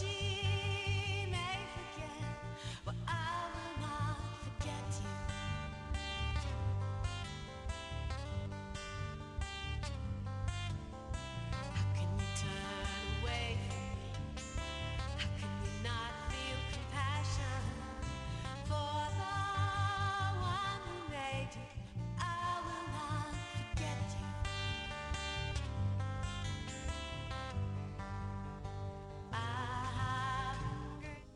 [0.00, 0.29] she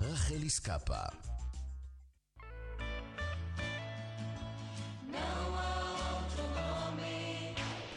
[0.00, 1.02] רחל איסקפה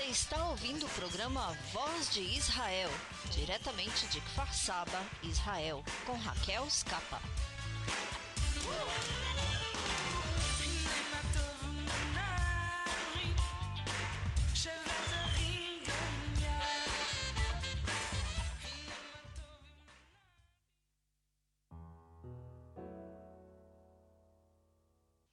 [0.00, 2.88] Você está ouvindo o programa Voz de Israel,
[3.32, 7.20] diretamente de Kfar Saba, Israel, com Raquel Scapa.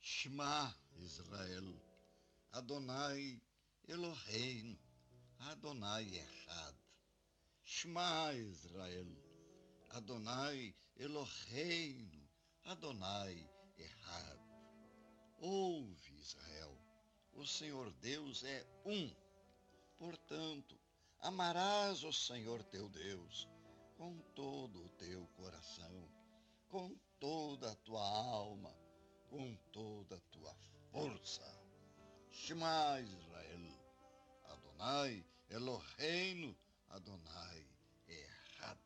[0.02, 1.74] Shema Israel,
[2.52, 3.40] Adonai
[3.88, 4.78] Eloheinu,
[5.40, 6.76] Adonai Echad.
[7.64, 9.08] Shema Israel,
[9.90, 12.28] Adonai Eloheinu,
[12.66, 14.40] Adonai Errad.
[15.40, 16.78] Ouve, Israel,
[17.34, 19.14] o Senhor Deus é um.
[19.98, 20.80] Portanto,
[21.20, 23.48] amarás o Senhor teu Deus
[23.98, 26.10] com todo o teu coração,
[26.70, 28.74] com toda a tua alma,
[29.30, 30.56] com toda a tua
[30.92, 31.44] força.
[32.30, 33.77] Shema Israel,
[34.80, 36.54] Adonai Eloheinu,
[36.92, 37.66] Adonai
[38.08, 38.78] Errad.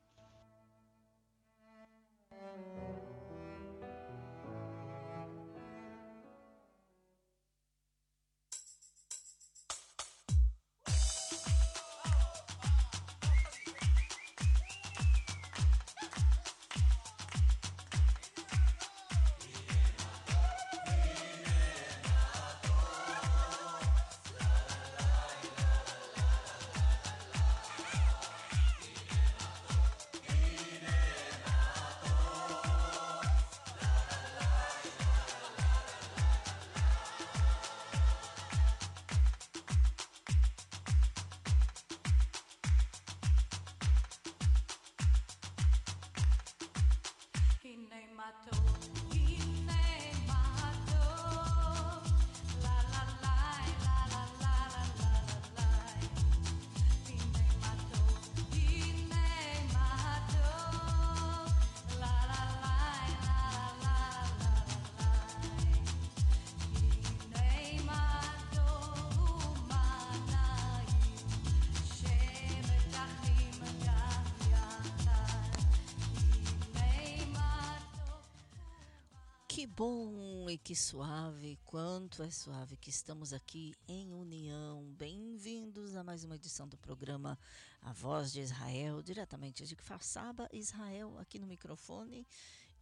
[80.72, 84.86] Que suave, quanto é suave que estamos aqui em união.
[84.98, 87.38] Bem-vindos a mais uma edição do programa
[87.82, 92.26] A Voz de Israel, diretamente de Farsaba, Israel, aqui no microfone.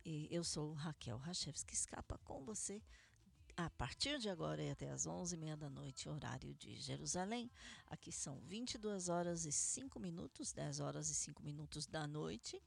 [0.05, 2.79] E eu sou Raquel Rachevski Escapa com você
[3.57, 7.49] a partir de agora e até às 11h30 da noite, horário de Jerusalém.
[7.87, 12.61] Aqui são 22 horas e 5 minutos, 10 horas e 5 minutos da noite.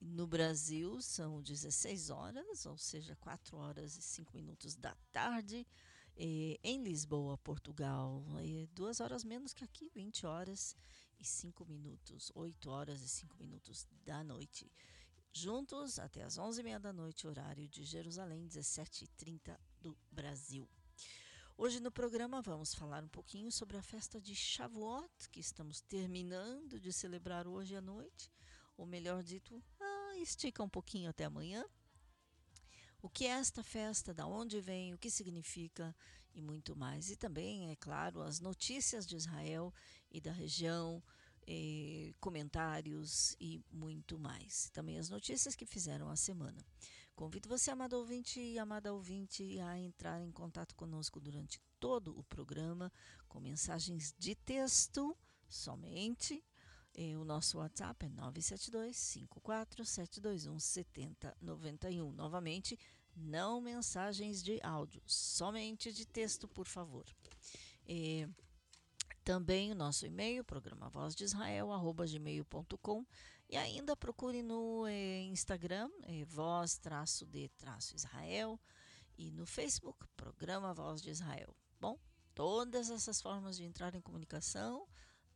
[0.00, 5.66] No Brasil são 16 horas, ou seja, 4 horas e 5 minutos da tarde.
[6.16, 10.76] Eh, em Lisboa, Portugal, eh, duas horas menos que aqui, 20 horas
[11.18, 14.70] e 5 minutos, 8 horas e 5 minutos da noite.
[15.32, 20.68] Juntos até as 11h30 da noite, horário de Jerusalém, 17h30 do Brasil.
[21.56, 26.78] Hoje no programa vamos falar um pouquinho sobre a festa de Shavuot, que estamos terminando
[26.78, 28.30] de celebrar hoje à noite
[28.78, 29.60] ou melhor dito,
[30.22, 31.64] estica um pouquinho até amanhã.
[33.00, 35.94] O que é esta festa, da onde vem, o que significa
[36.34, 37.10] e muito mais.
[37.10, 39.72] E também, é claro, as notícias de Israel
[40.10, 41.02] e da região,
[41.46, 44.70] eh, comentários e muito mais.
[44.70, 46.64] Também as notícias que fizeram a semana.
[47.14, 52.22] Convido você, amado ouvinte e amada ouvinte, a entrar em contato conosco durante todo o
[52.22, 52.92] programa
[53.28, 55.16] com mensagens de texto
[55.48, 56.44] somente.
[56.94, 62.12] Eh, o nosso WhatsApp é 972 54 721 7091.
[62.12, 62.78] Novamente,
[63.14, 67.06] não mensagens de áudio, somente de texto, por favor.
[67.86, 68.28] Eh,
[69.24, 73.04] também o nosso e-mail, programa voz de Israel, arroba gmail.com.
[73.50, 78.60] E ainda procure no eh, Instagram, eh, voz traço de traço Israel.
[79.16, 81.56] E no Facebook, programa Voz de Israel.
[81.80, 81.98] Bom,
[82.34, 84.86] todas essas formas de entrar em comunicação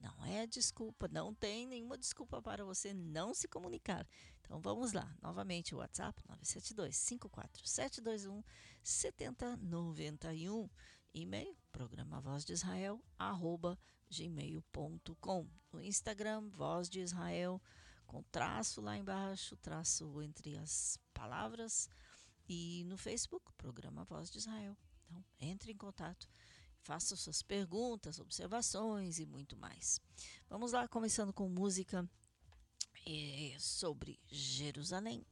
[0.02, 4.06] não é desculpa, não tem nenhuma desculpa para você não se comunicar.
[4.40, 8.42] Então vamos lá, novamente o WhatsApp 972 54 721
[8.82, 10.68] 7091,
[11.14, 13.78] e-mail programa voz de Israel arroba
[14.10, 17.62] gmail.com, no Instagram voz de Israel
[18.06, 21.88] com traço lá embaixo, traço entre as palavras
[22.48, 24.76] e no Facebook programa voz de Israel.
[25.04, 26.28] Então entre em contato
[26.82, 30.00] faça suas perguntas, observações e muito mais.
[30.48, 32.08] Vamos lá, começando com música
[33.06, 35.24] eh, sobre Jerusalém.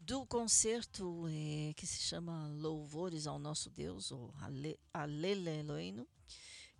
[0.00, 6.08] Do concerto eh, que se chama Louvores ao Nosso Deus, ou Ale- Alele Eloheinu,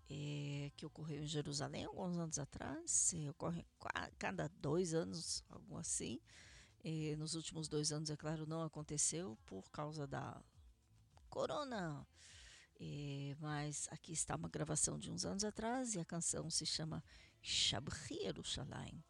[0.09, 3.64] eh, que ocorreu em Jerusalém alguns anos atrás, eh, ocorre
[4.18, 6.21] cada dois anos, algo assim.
[7.18, 10.42] Nos últimos dois anos, é claro, não aconteceu por causa da
[11.28, 12.06] Corona.
[12.80, 17.02] Eh, mas aqui está uma gravação de uns anos atrás e a canção se chama
[17.42, 19.02] Shabri Yerushalayim,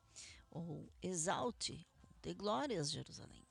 [0.50, 1.87] ou Exalte,
[2.22, 3.48] de glórias Jerusalém.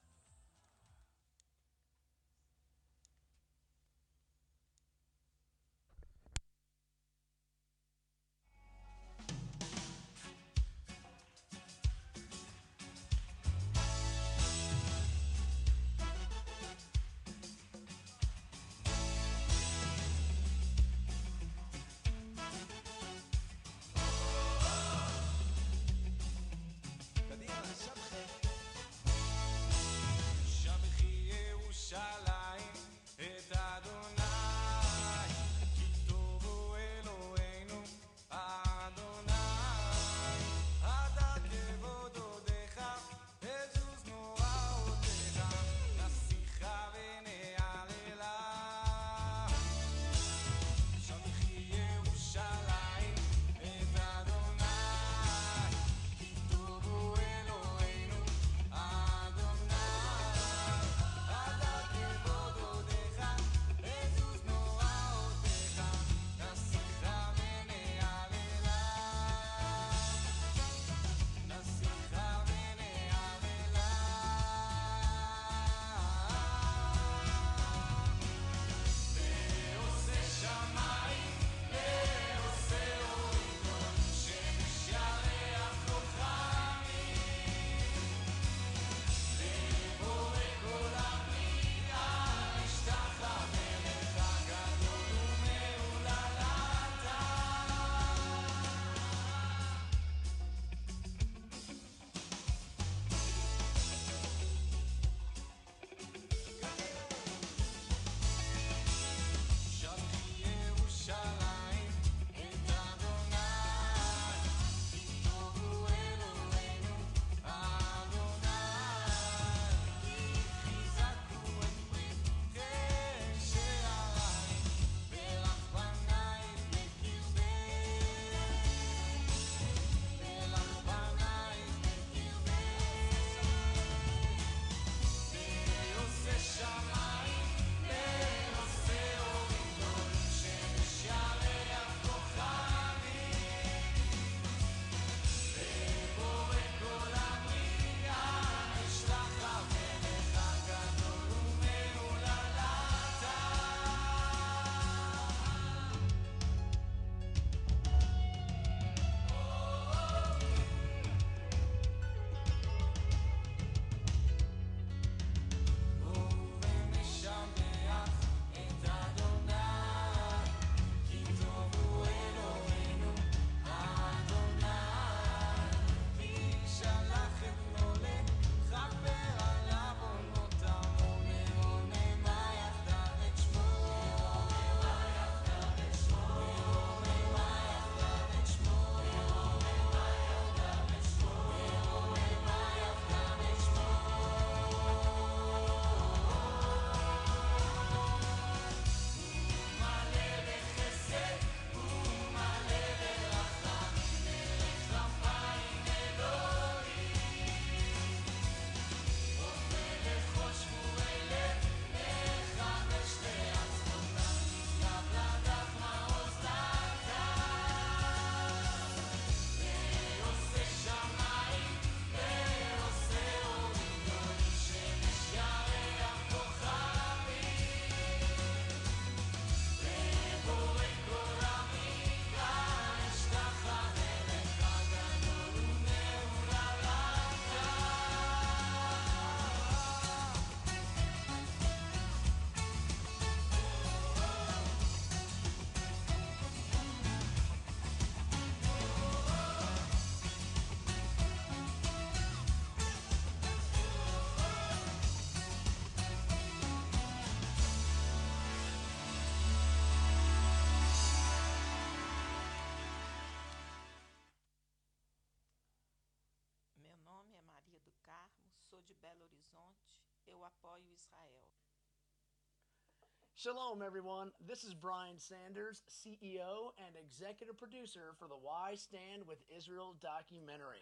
[273.38, 274.32] Shalom, everyone.
[274.48, 280.82] This is Brian Sanders, CEO and executive producer for the Why Stand with Israel documentary.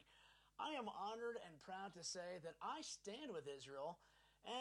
[0.58, 4.00] I am honored and proud to say that I stand with Israel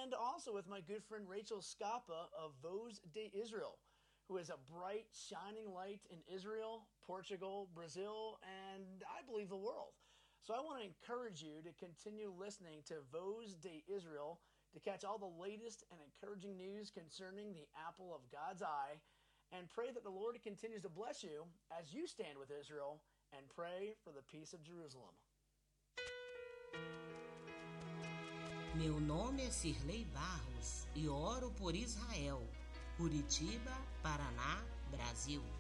[0.03, 3.79] and also with my good friend Rachel Scapa of Voz de Israel,
[4.27, 9.95] who is a bright, shining light in Israel, Portugal, Brazil, and I believe the world.
[10.43, 14.41] So I want to encourage you to continue listening to Voz de Israel
[14.75, 18.99] to catch all the latest and encouraging news concerning the apple of God's eye
[19.53, 22.99] and pray that the Lord continues to bless you as you stand with Israel
[23.37, 25.15] and pray for the peace of Jerusalem.
[28.75, 32.43] Meu nome é Cirlei Barros e oro por Israel,
[32.97, 33.71] Curitiba,
[34.03, 35.54] Paraná, Brasil.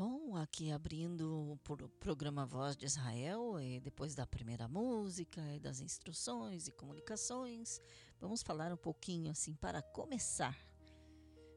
[0.00, 5.58] Bom, aqui abrindo o pro- programa Voz de Israel, e depois da primeira música e
[5.58, 7.80] das instruções e comunicações,
[8.20, 10.56] vamos falar um pouquinho assim para começar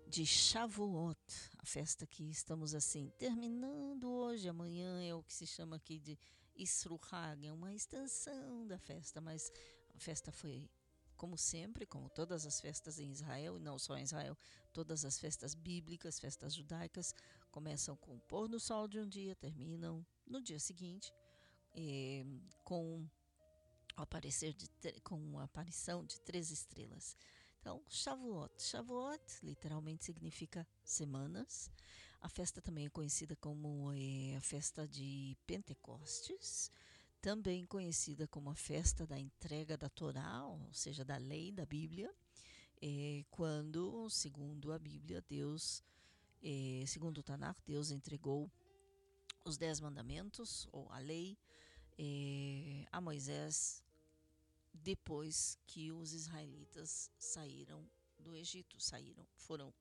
[0.08, 1.19] de Shavuot,
[1.60, 6.17] a festa que estamos assim terminando hoje, amanhã é o que se chama aqui de
[6.56, 9.51] Isru Hag, é uma extensão da festa, mas
[9.93, 10.67] a festa foi
[11.15, 14.36] como sempre, como todas as festas em Israel, e não só em Israel,
[14.73, 17.13] todas as festas bíblicas, festas judaicas,
[17.51, 21.13] começam com o pôr do sol de um dia, terminam no dia seguinte,
[21.75, 22.25] eh,
[22.63, 23.09] com o
[23.95, 24.69] aparecer de
[25.01, 27.15] com a aparição de três estrelas.
[27.59, 28.51] Então, Shavuot.
[28.57, 31.69] Shavuot literalmente significa semanas.
[32.19, 36.71] A festa também é conhecida como eh, a festa de Pentecostes,
[37.21, 42.13] também conhecida como a festa da entrega da Torá, ou seja, da lei da Bíblia,
[42.81, 45.83] eh, quando, segundo a Bíblia, Deus,
[46.43, 48.51] eh, segundo o Tanakh, Deus entregou
[49.45, 51.38] os dez mandamentos, ou a lei,
[51.97, 53.84] eh, a Moisés
[54.73, 59.73] depois que os israelitas saíram do Egito, saíram, foram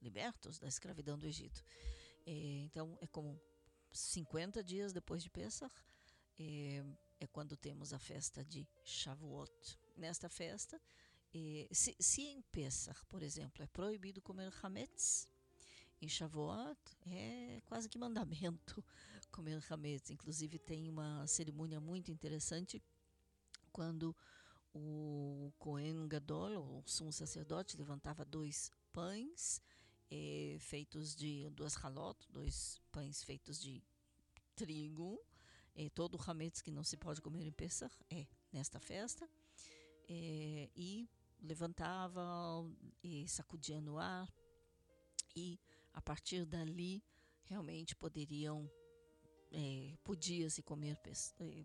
[0.00, 1.62] libertos da escravidão do Egito.
[2.26, 3.40] Eh, então, é como
[3.92, 5.74] 50 dias depois de Pesach,
[6.40, 9.78] é, quando temos a festa de Shavuot.
[9.96, 10.80] Nesta festa,
[11.72, 15.28] se, se em Pesach, por exemplo, é proibido comer hametz,
[16.00, 18.84] em Shavuot é quase que mandamento
[19.30, 20.10] comer hametz.
[20.10, 22.82] Inclusive tem uma cerimônia muito interessante
[23.72, 24.14] quando
[24.74, 29.60] o Cohen Gadol, o sumo sacerdote, levantava dois pães
[30.10, 33.82] eh, feitos de duas halot, dois pães feitos de
[34.54, 35.22] trigo,
[35.74, 39.28] eh, todo o hametz que não se pode comer em Pesach é nesta festa,
[40.08, 41.08] eh, e
[41.40, 42.22] levantava
[43.02, 44.32] e sacudia no ar,
[45.36, 45.58] e
[45.98, 47.02] a partir dali
[47.42, 48.70] realmente poderiam
[49.50, 51.64] é, podia-se comer pes- é,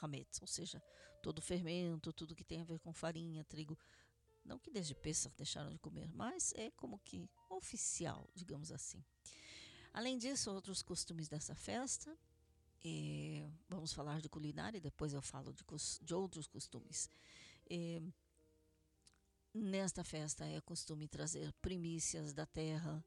[0.00, 0.80] hametz, ou seja,
[1.20, 3.76] todo fermento, tudo que tem a ver com farinha, trigo.
[4.44, 9.02] Não que desde Pesach deixaram de comer, mas é como que oficial, digamos assim.
[9.92, 12.16] Além disso, outros costumes dessa festa,
[12.84, 15.64] é, vamos falar de culinária e depois eu falo de,
[16.00, 17.10] de outros costumes.
[17.68, 18.00] É,
[19.52, 23.02] nesta festa é costume trazer primícias da terra,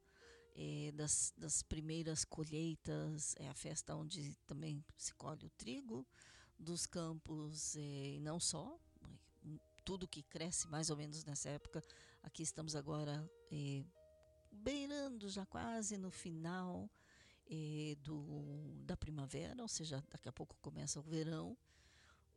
[0.57, 6.03] eh, das, das primeiras colheitas, é a festa onde também se colhe o trigo
[6.57, 8.79] dos campos eh, e não só,
[9.85, 11.83] tudo que cresce mais ou menos nessa época.
[12.23, 13.85] Aqui estamos agora eh,
[14.51, 16.89] beirando já quase no final
[18.03, 21.57] do, da primavera, ou seja, daqui a pouco começa o verão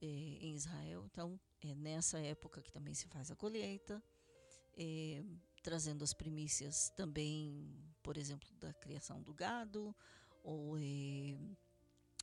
[0.01, 1.05] em Israel.
[1.07, 4.01] Então, é nessa época que também se faz a colheita,
[4.77, 5.23] eh,
[5.63, 9.95] trazendo as primícias também, por exemplo, da criação do gado
[10.43, 11.37] ou eh,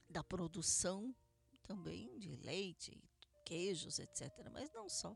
[0.10, 1.16] da produção
[1.64, 3.02] também de leite,
[3.46, 4.50] queijos, etc.
[4.52, 5.16] Mas não só.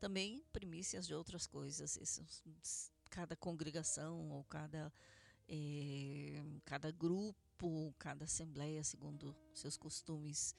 [0.00, 1.98] Também primícias de outras coisas.
[3.10, 4.92] Cada congregação ou cada
[5.48, 10.54] eh, cada grupo, cada assembleia, segundo seus costumes,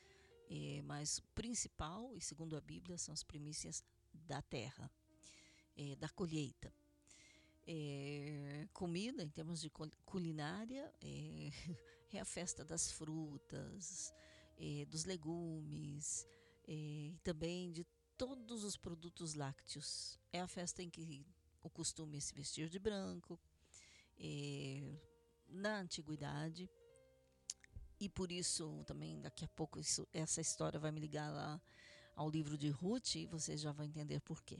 [0.50, 4.90] eh, mas o principal, e segundo a Bíblia, são as primícias da terra,
[5.78, 6.74] eh, da colheita.
[7.66, 11.50] Eh, comida, em termos de cul- culinária, eh,
[12.14, 14.14] é a festa das frutas,
[14.58, 16.26] eh, dos legumes,
[16.68, 17.86] eh, e também de
[18.18, 20.18] todos os produtos lácteos.
[20.32, 21.26] É a festa em que
[21.62, 23.40] o costume é se vestir de branco,
[24.18, 24.96] eh,
[25.48, 26.70] na antiguidade,
[28.00, 31.62] e por isso também daqui a pouco isso- essa história vai me ligar lá
[32.16, 34.60] ao livro de Ruth e vocês já vão entender por quê.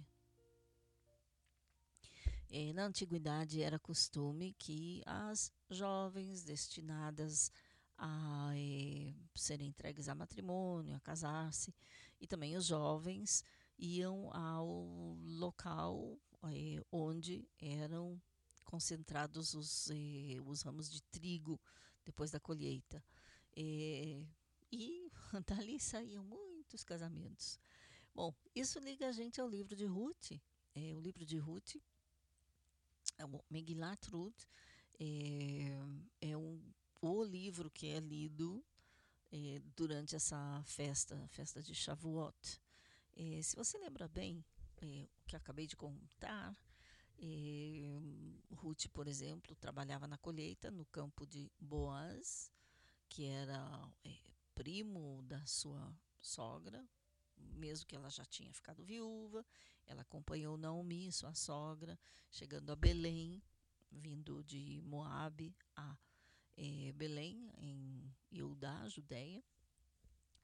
[2.50, 7.52] Eh, na antiguidade era costume que as jovens destinadas
[7.98, 11.74] a eh, serem entregues a matrimônio, a casar-se,
[12.22, 13.44] e também os jovens
[13.78, 18.22] iam ao local eh, onde eram
[18.64, 21.60] concentrados os, eh, os ramos de trigo
[22.06, 23.04] depois da colheita.
[23.56, 24.26] E
[25.48, 27.60] dali saíam muitos casamentos.
[28.14, 30.32] Bom, isso liga a gente ao livro de Ruth.
[30.96, 31.76] O livro de Ruth,
[33.18, 34.46] é o Megilat Ruth,
[35.00, 35.78] é,
[36.22, 36.62] é um,
[37.02, 38.64] o livro que é lido
[39.32, 42.60] eh, durante essa festa, festa de Shavuot.
[43.16, 44.44] Eh, se você lembra bem
[44.82, 46.56] eh, o que acabei de contar,
[47.20, 48.00] eh,
[48.52, 52.52] Ruth, por exemplo, trabalhava na colheita no campo de Boaz,
[53.10, 53.92] que era
[54.54, 56.88] primo da sua sogra,
[57.38, 59.46] mesmo que ela já tinha ficado viúva.
[59.88, 61.98] Ela acompanhou Naomi, sua sogra,
[62.30, 63.42] chegando a Belém,
[63.92, 65.98] vindo de Moabe a
[66.58, 69.44] eh, Belém, em Eudá, Judéia,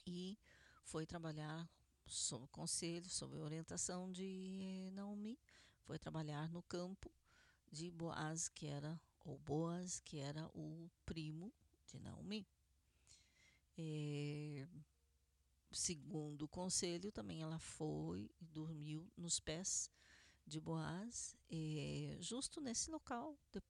[0.07, 0.37] e
[0.83, 1.69] foi trabalhar
[2.05, 5.37] sob conselho, sob orientação de eh, Naomi,
[5.83, 7.11] foi trabalhar no campo
[7.71, 11.51] de Boaz, que era, ou Boaz, que era o primo
[11.87, 12.47] de Naomi.
[15.73, 19.89] Segundo o conselho, também ela foi e dormiu nos pés
[20.45, 23.61] de Boaz, eh, justo nesse local de-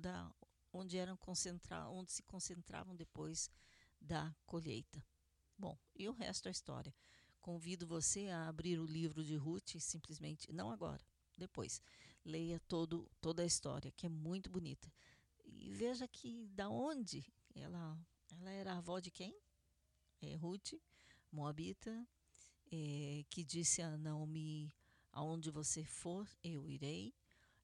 [0.00, 0.32] da,
[0.72, 1.18] onde eram
[1.90, 3.50] onde se concentravam depois
[4.00, 5.04] da colheita.
[5.56, 6.94] Bom, e o resto é história.
[7.40, 11.04] Convido você a abrir o livro de Ruth, simplesmente, não agora,
[11.36, 11.80] depois.
[12.24, 14.92] Leia todo, toda a história, que é muito bonita.
[15.44, 17.24] E veja que da onde
[17.54, 17.98] ela,
[18.38, 19.34] ela era avó de quem?
[20.20, 20.74] É Ruth,
[21.32, 22.06] Moabita,
[22.70, 24.74] eh, que disse a Naomi:
[25.12, 27.14] Aonde você for, eu irei.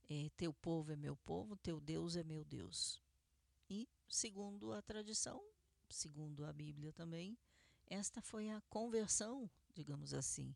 [0.08, 3.00] Eh, teu povo é meu povo, teu Deus é meu Deus.
[3.68, 5.42] E, segundo a tradição,
[5.90, 7.36] segundo a Bíblia também,
[7.88, 10.54] esta foi a conversão, digamos assim,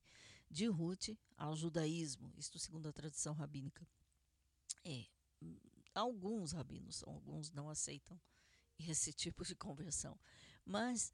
[0.48, 3.86] de Ruth ao judaísmo, isto segundo a tradição rabínica.
[4.84, 5.06] É,
[5.94, 8.20] alguns rabinos, alguns não aceitam
[8.78, 10.18] esse tipo de conversão,
[10.64, 11.12] mas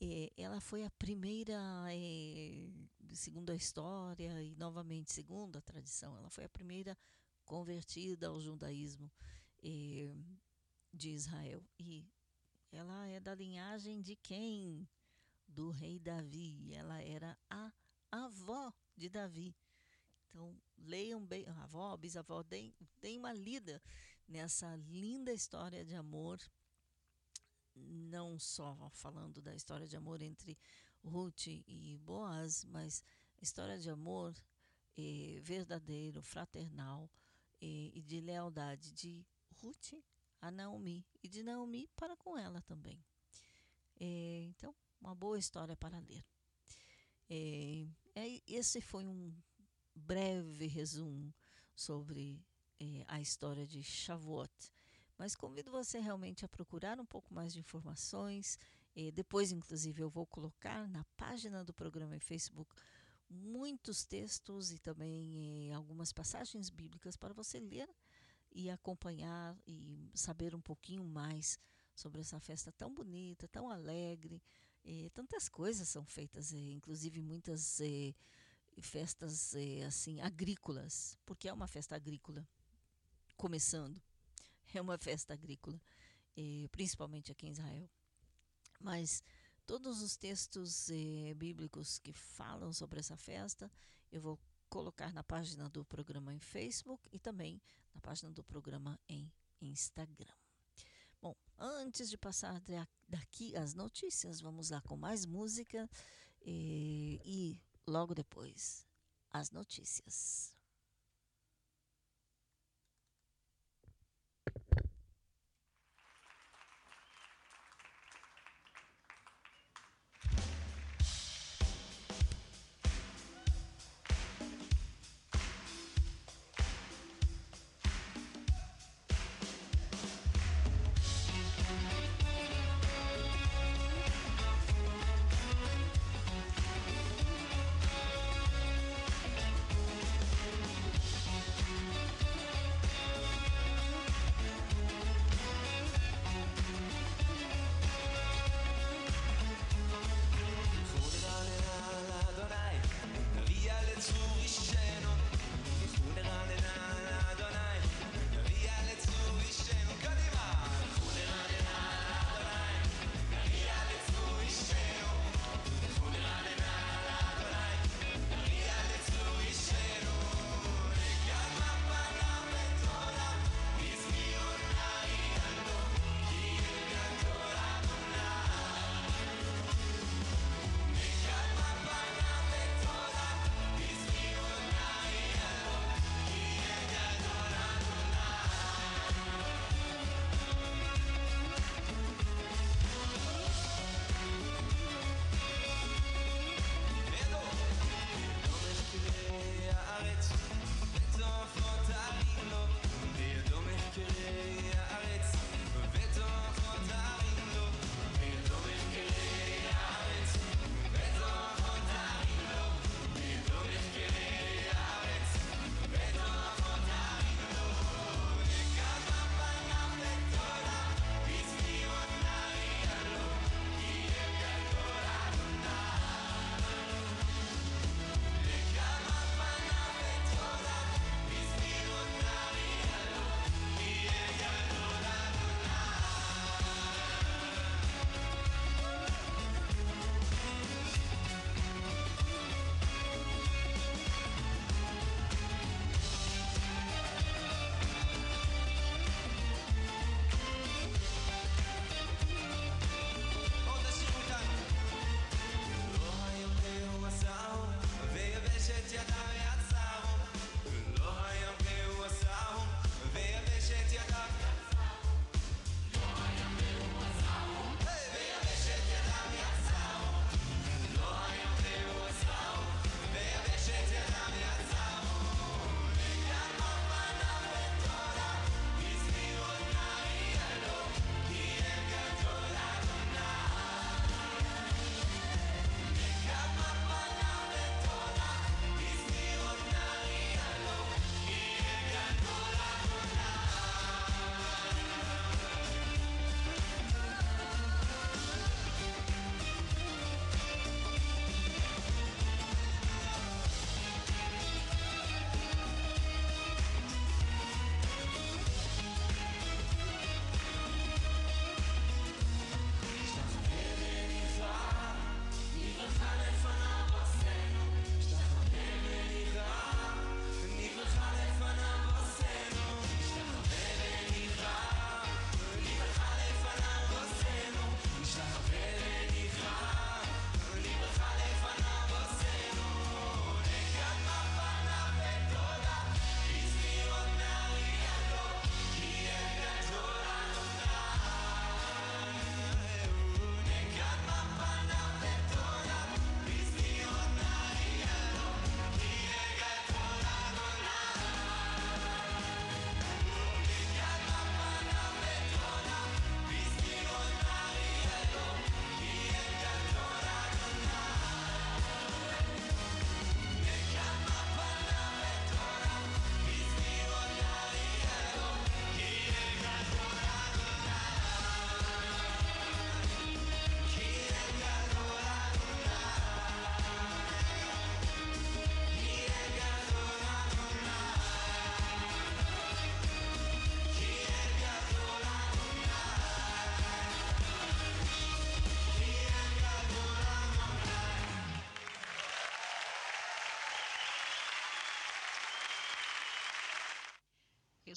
[0.00, 1.58] eh, ela foi a primeira,
[1.92, 2.68] eh,
[3.12, 6.96] segundo a história e novamente segundo a tradição, ela foi a primeira
[7.44, 9.10] convertida ao judaísmo
[9.62, 10.14] eh,
[10.92, 11.62] de Israel.
[11.78, 12.06] E
[12.70, 14.88] ela é da linhagem de quem?
[15.46, 16.74] Do rei Davi.
[16.74, 17.72] Ela era a
[18.12, 19.56] avó de Davi.
[20.28, 23.82] Então, leiam bem, avó, bisavó, deem, deem uma lida
[24.28, 26.38] nessa linda história de amor,
[27.86, 30.58] não só falando da história de amor entre
[31.04, 33.02] Ruth e Boaz, mas
[33.40, 34.34] história de amor
[34.96, 37.10] eh, verdadeiro, fraternal
[37.60, 39.24] eh, e de lealdade de
[39.62, 39.94] Ruth
[40.40, 43.04] a Naomi e de Naomi para com ela também.
[44.00, 46.24] Eh, então, uma boa história para ler.
[47.28, 49.34] Eh, é- esse foi um
[49.94, 51.34] breve resumo
[51.74, 52.44] sobre
[52.80, 54.50] eh, a história de Shavuot.
[55.18, 58.56] Mas convido você realmente a procurar um pouco mais de informações.
[58.94, 62.72] Eh, depois, inclusive, eu vou colocar na página do programa em Facebook
[63.28, 67.88] muitos textos e também algumas passagens bíblicas para você ler
[68.50, 71.58] e acompanhar e saber um pouquinho mais
[71.94, 74.40] sobre essa festa tão bonita, tão alegre.
[75.12, 77.80] Tantas coisas são feitas, inclusive muitas
[78.80, 79.54] festas
[79.86, 82.46] assim agrícolas, porque é uma festa agrícola
[83.36, 84.00] começando.
[84.74, 85.80] É uma festa agrícola,
[86.36, 87.88] eh, principalmente aqui em Israel.
[88.80, 89.22] Mas
[89.66, 93.70] todos os textos eh, bíblicos que falam sobre essa festa,
[94.12, 97.60] eu vou colocar na página do programa em Facebook e também
[97.94, 100.34] na página do programa em Instagram.
[101.20, 105.88] Bom, antes de passar da- daqui as notícias, vamos lá com mais música
[106.42, 108.86] eh, e logo depois
[109.30, 110.57] as notícias.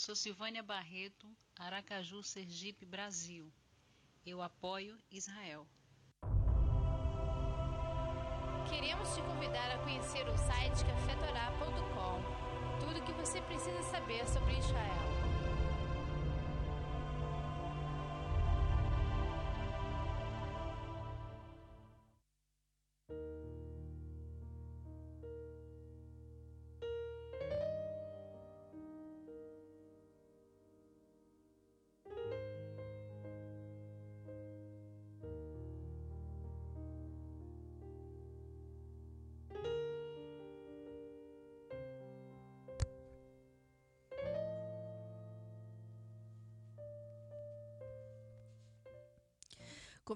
[0.01, 1.27] Sou Silvânia Barreto,
[1.59, 3.53] Aracaju, Sergipe, Brasil.
[4.25, 5.67] Eu apoio Israel.
[8.67, 12.19] Queremos te convidar a conhecer o site cafetorá.com.
[12.79, 15.10] Tudo o que você precisa saber sobre Israel.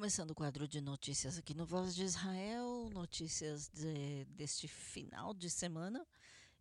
[0.06, 5.50] Começando o quadro de notícias aqui no Voz de Israel, notícias de- deste final de
[5.50, 6.06] semana.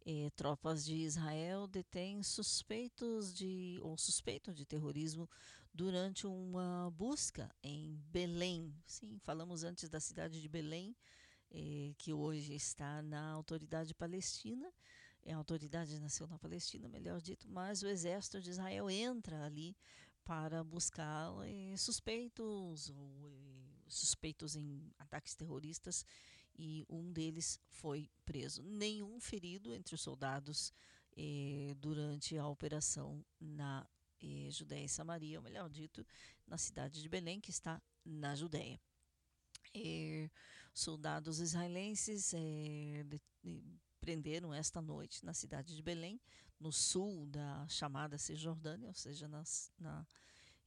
[0.06, 5.28] Eh, tropas de Israel detêm suspeitos de ou suspeitam de terrorismo
[5.74, 8.74] durante uma busca em Belém.
[8.86, 10.96] Sim, falamos antes da cidade de Belém,
[11.50, 14.72] eh, que hoje está na autoridade palestina,
[15.22, 19.76] é a autoridade nacional palestina, melhor dito, mas o exército de Israel entra ali
[20.24, 26.04] para buscar eh, suspeitos ou eh, suspeitos em ataques terroristas
[26.58, 28.62] e um deles foi preso.
[28.62, 30.72] Nenhum ferido entre os soldados
[31.16, 33.86] eh, durante a operação na
[34.50, 36.06] Judéia e Samaria, ou melhor dito,
[36.46, 38.80] na cidade de Belém, que está na Judéia.
[40.72, 43.62] Soldados israelenses de- de-
[44.00, 46.18] prenderam esta noite na cidade de Belém,
[46.58, 50.06] no sul da chamada Cisjordânia, ou seja, nas, na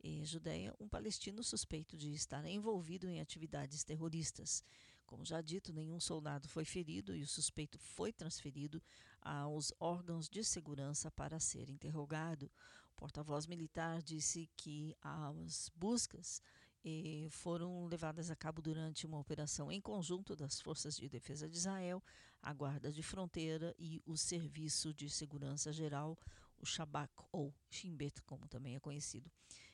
[0.04, 4.64] eh, Judéia, um palestino suspeito de estar envolvido em atividades terroristas.
[5.06, 8.84] Como já dito, nenhum soldado foi ferido e o suspeito foi transferido
[9.22, 12.52] aos órgãos de segurança para ser interrogado.
[12.92, 16.42] O porta-voz militar disse que as buscas
[16.90, 21.58] eh, foram levadas a cabo durante uma operação em conjunto das Forças de Defesa de
[21.58, 22.02] Israel,
[22.42, 26.18] a Guarda de Fronteira e o Serviço de Segurança Geral,
[26.58, 29.30] o Shabak ou Shin Bet, como também é conhecido.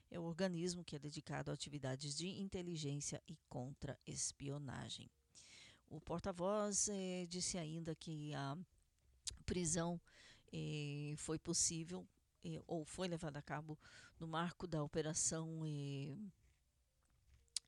[0.10, 5.08] É o organismo que é dedicado a atividades de inteligência e contra-espionagem.
[5.88, 8.58] O porta-voz eh, disse ainda que a
[9.46, 10.02] prisão
[10.52, 12.08] eh, foi possível
[12.44, 13.78] eh, ou foi levada a cabo
[14.20, 16.16] no marco da operação eh,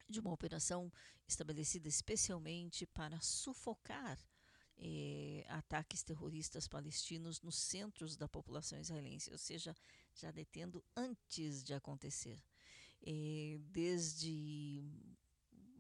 [0.08, 0.92] de uma operação
[1.28, 4.18] estabelecida especialmente para sufocar
[4.78, 9.76] eh, ataques terroristas palestinos nos centros da população israelense, ou seja,
[10.14, 12.44] já detendo antes de acontecer.
[13.02, 14.84] Eh, desde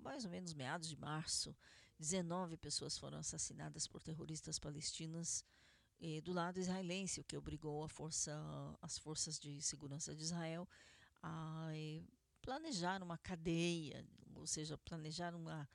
[0.02, 1.56] mais ou menos meados de março,
[2.00, 5.44] 19 pessoas foram assassinadas por terroristas palestinas
[6.00, 8.34] eh, do lado israelense, o que obrigou força,
[8.82, 10.68] as forças de segurança de Israel
[11.22, 12.04] a eh,
[12.46, 14.06] planejar uma cadeia,
[14.36, 15.68] ou seja, planejar uma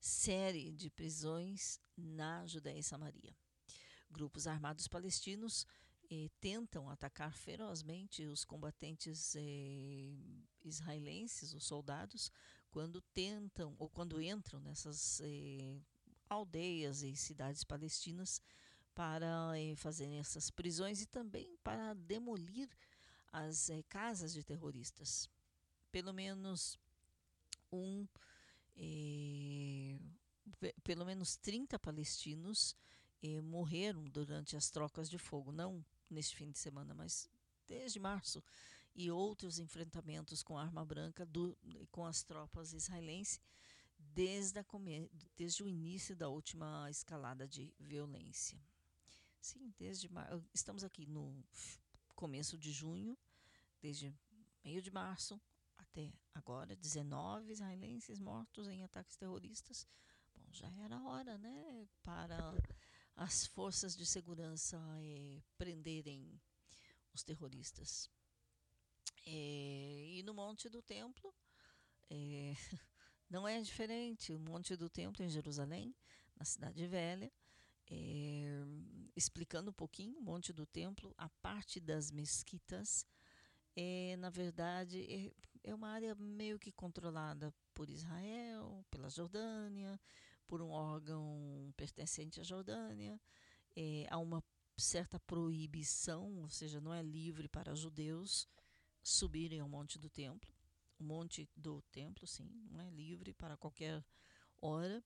[0.00, 3.36] série de prisões na Judéia e Samaria.
[4.10, 5.64] Grupos armados palestinos
[6.10, 10.12] eh, tentam atacar ferozmente os combatentes eh,
[10.64, 12.32] israelenses, os soldados,
[12.72, 15.80] quando tentam ou quando entram nessas eh,
[16.28, 18.42] aldeias e cidades palestinas
[18.92, 22.68] para eh, fazerem essas prisões e também para demolir
[23.32, 25.30] as eh, casas de terroristas.
[25.90, 26.78] Pelo menos
[27.72, 28.06] um
[28.76, 29.98] eh,
[30.60, 32.76] pe- pelo menos 30 palestinos
[33.22, 37.28] eh, morreram durante as trocas de fogo, não neste fim de semana, mas
[37.66, 38.42] desde março,
[38.94, 41.56] e outros enfrentamentos com arma branca do,
[41.90, 43.40] com as tropas israelenses
[43.98, 44.64] desde, a
[45.36, 48.60] desde o início da última escalada de violência.
[49.40, 50.08] Sim, desde
[50.52, 51.44] estamos aqui no
[52.14, 53.16] começo de junho,
[53.80, 54.12] desde
[54.64, 55.40] meio de março
[55.98, 59.84] até agora, 19 israelenses mortos em ataques terroristas.
[60.36, 62.54] Bom, já era hora, né, para
[63.16, 66.40] as forças de segurança eh, prenderem
[67.12, 68.08] os terroristas.
[69.26, 71.34] Eh, e no Monte do Templo,
[72.08, 72.54] eh,
[73.28, 74.32] não é diferente.
[74.32, 75.92] O Monte do Templo em Jerusalém,
[76.36, 77.32] na Cidade Velha,
[77.90, 78.64] eh,
[79.16, 83.04] explicando um pouquinho o Monte do Templo, a parte das mesquitas
[83.80, 85.32] é, na verdade,
[85.68, 90.00] é, uma área meio que controlada por Israel, pela Jordânia,
[90.46, 93.20] por um órgão pertencente à Jordânia.
[93.76, 94.42] É, há uma
[94.76, 98.48] certa proibição, ou seja, não é livre para judeus
[99.02, 100.52] subirem ao Monte do Templo.
[100.98, 104.04] O Monte do Templo, sim, não é livre para qualquer
[104.60, 105.02] hora.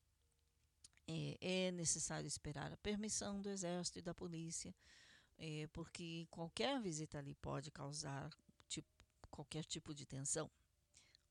[1.07, 4.75] É, é necessário esperar a permissão do exército e da polícia
[5.39, 8.31] é, porque qualquer visita ali pode causar
[9.33, 10.49] qualquer tipo de tensão.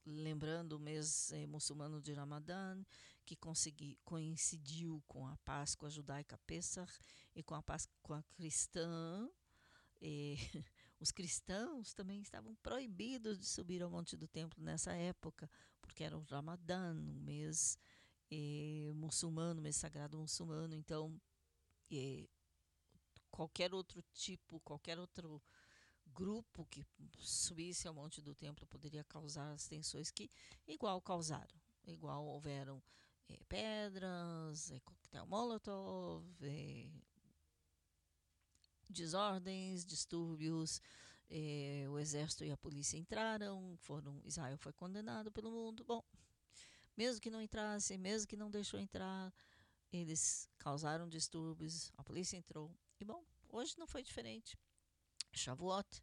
[0.04, 2.84] Lembrando o mês eh, muçulmano de Ramadã,
[3.24, 6.92] que consegui, coincidiu com a Páscoa judaica Pesach
[7.36, 9.30] e com a Páscoa cristã,
[11.00, 15.50] os cristãos também estavam proibidos de subir ao Monte do Templo nessa época,
[15.82, 17.78] porque era o Ramadã, um mês
[18.32, 20.74] eh, muçulmano, mês sagrado muçulmano.
[20.74, 21.20] Então,
[21.92, 22.28] eh,
[23.30, 25.42] qualquer outro tipo, qualquer outro
[26.14, 26.86] grupo que
[27.20, 30.30] subisse ao Monte do Templo poderia causar as tensões que
[30.68, 32.82] igual causaram, igual houveram
[33.28, 36.90] eh, pedras, eh, coquetel molotov, eh,
[38.90, 40.82] desordens, distúrbios,
[41.30, 45.84] eh, o exército e a polícia entraram, foram Israel foi condenado pelo mundo.
[45.86, 46.04] Bom,
[46.96, 49.34] mesmo que não entrasse, mesmo que não deixou entrar,
[49.92, 52.70] eles causaram distúrbios, a polícia entrou.
[53.00, 54.58] E bom, hoje não foi diferente.
[55.40, 56.02] Shavuot,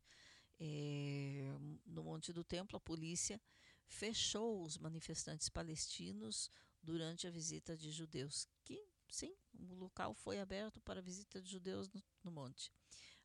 [0.60, 1.52] eh,
[1.86, 3.40] no Monte do Templo, a polícia
[3.86, 6.50] fechou os manifestantes palestinos
[6.82, 11.50] durante a visita de judeus, que sim, o local foi aberto para a visita de
[11.50, 12.72] judeus no, no monte.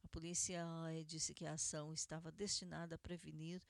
[0.03, 3.61] A polícia eh, disse que a ação estava destinada a prevenir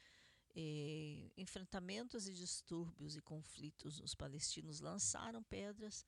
[0.56, 4.00] eh, enfrentamentos e distúrbios e conflitos.
[4.00, 6.06] Os palestinos lançaram pedras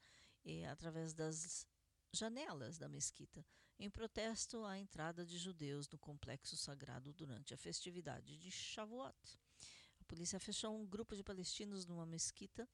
[0.72, 1.66] através das
[2.12, 3.44] janelas da mesquita,
[3.80, 9.38] em protesto à entrada de judeus no complexo sagrado durante a festividade de Shavuot.
[10.00, 12.70] A polícia fechou um grupo de palestinos numa mesquita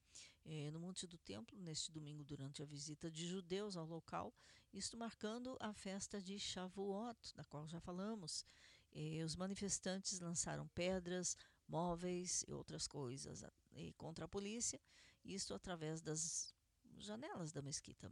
[0.45, 4.33] eh, no Monte do Templo neste domingo durante a visita de judeus ao local,
[4.73, 8.45] isto marcando a festa de Shavuot, da qual já falamos.
[8.91, 11.37] Eh, os manifestantes lançaram pedras,
[11.67, 14.79] móveis e outras coisas eh, contra a polícia,
[15.23, 16.53] isto através das
[16.97, 18.11] janelas da mesquita.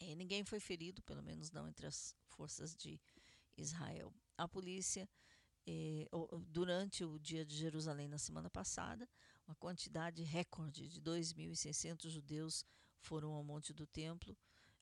[0.00, 3.00] Eh, ninguém foi ferido, pelo menos não entre as forças de
[3.56, 4.12] Israel.
[4.36, 5.08] A polícia,
[5.66, 6.08] eh,
[6.48, 9.08] durante o dia de Jerusalém na semana passada,
[9.46, 12.64] uma quantidade recorde de 2.600 judeus
[13.00, 14.36] foram ao Monte do Templo,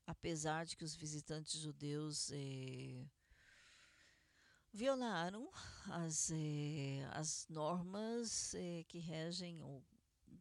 [0.07, 3.07] apesar de que os visitantes judeus eh,
[4.73, 5.49] violaram
[5.87, 8.55] as, eh, as normas
[8.89, 9.85] que regem ou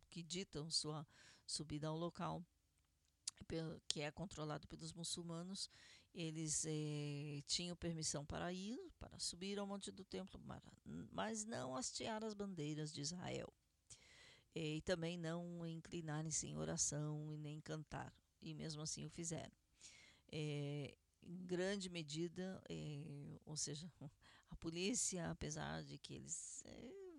[0.10, 1.06] que ditam sua
[1.46, 2.44] subida ao local
[3.88, 5.70] que é controlado pelos muçulmanos,
[6.14, 10.40] eles eh, tinham permissão para ir, para subir ao Monte do Templo,
[11.12, 13.52] mas não hastear as bandeiras de Israel.
[14.56, 19.52] E também não inclinarem-se em oração e nem cantar, e mesmo assim o fizeram.
[20.32, 23.92] Eh, em grande medida, eh, ou seja,
[24.50, 26.64] a polícia, apesar de que eles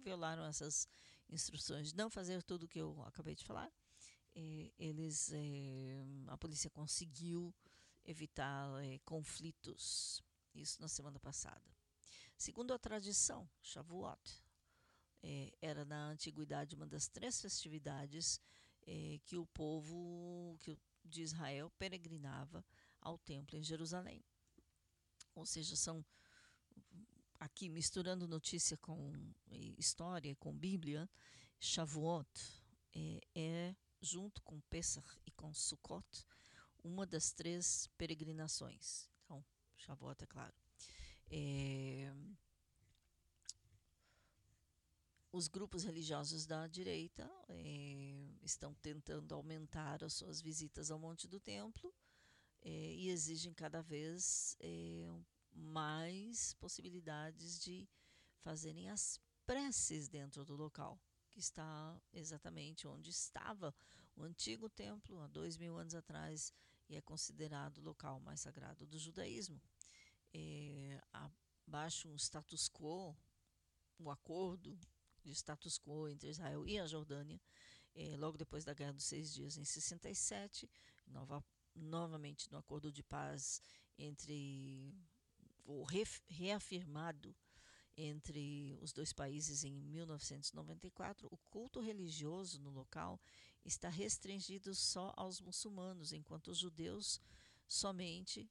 [0.02, 0.86] violaram essas
[1.28, 3.72] instruções de não fazer tudo o que eu acabei de falar,
[4.78, 7.54] eles eh, a polícia conseguiu
[8.04, 10.22] evitar eh, conflitos
[10.54, 11.62] isso na semana passada.
[12.36, 14.42] Segundo a tradição Shavuot
[15.62, 18.38] era na antiguidade uma das três festividades
[19.24, 20.58] que o povo
[21.02, 22.62] de Israel peregrinava
[23.00, 24.22] ao templo em Jerusalém.
[25.34, 26.04] Ou seja são
[27.40, 29.12] aqui misturando notícia com
[29.78, 31.08] história com Bíblia
[31.58, 32.28] Shavuot
[33.34, 33.74] é
[34.04, 36.26] junto com Pesach e com Sukkot,
[36.82, 39.08] uma das três peregrinações.
[39.24, 39.44] Então,
[39.76, 40.54] Shavuot é claro.
[41.30, 42.12] É,
[45.32, 51.40] os grupos religiosos da direita é, estão tentando aumentar as suas visitas ao Monte do
[51.40, 51.92] Templo
[52.62, 55.08] é, e exigem cada vez é,
[55.52, 57.88] mais possibilidades de
[58.42, 61.00] fazerem as preces dentro do local
[61.34, 63.74] que está exatamente onde estava
[64.14, 66.54] o antigo templo há dois mil anos atrás
[66.88, 69.60] e é considerado o local mais sagrado do judaísmo.
[70.32, 71.02] É,
[71.66, 73.16] abaixo um status quo,
[73.98, 74.78] o um acordo
[75.24, 77.40] de status quo entre Israel e a Jordânia,
[77.96, 80.70] é, logo depois da Guerra dos Seis Dias, em 67,
[81.08, 83.60] nova, novamente no acordo de paz
[83.98, 84.94] entre
[85.64, 85.84] o
[86.28, 87.34] reafirmado
[87.96, 93.20] entre os dois países em 1994, o culto religioso no local
[93.64, 97.20] está restringido só aos muçulmanos, enquanto os judeus
[97.66, 98.50] somente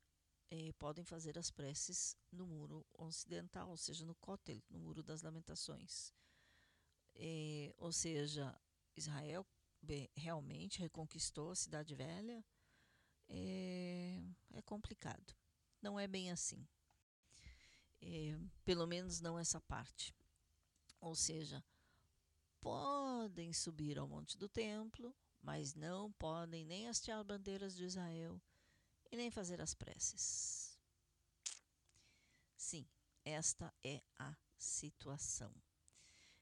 [0.49, 5.21] eh, podem fazer as preces no muro ocidental, ou seja, no Kotel, no Muro das
[5.21, 6.13] Lamentações.
[7.15, 8.57] Eh, ou seja,
[8.95, 9.45] Israel
[10.15, 12.43] realmente reconquistou a Cidade Velha.
[13.27, 14.21] É,
[14.53, 15.35] é complicado.
[15.81, 16.67] Não é bem assim
[18.03, 20.13] é, pelo menos não essa parte.
[20.99, 21.63] Ou seja,
[22.61, 28.41] podem subir ao Monte do Templo, mas não podem nem hastear bandeiras de Israel
[29.11, 30.63] e nem fazer as preces.
[33.25, 35.53] esta é a situação.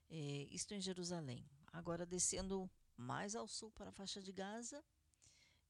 [0.09, 1.47] É, isto em Jerusalém.
[1.71, 4.83] Agora, descendo mais ao sul para a faixa de Gaza,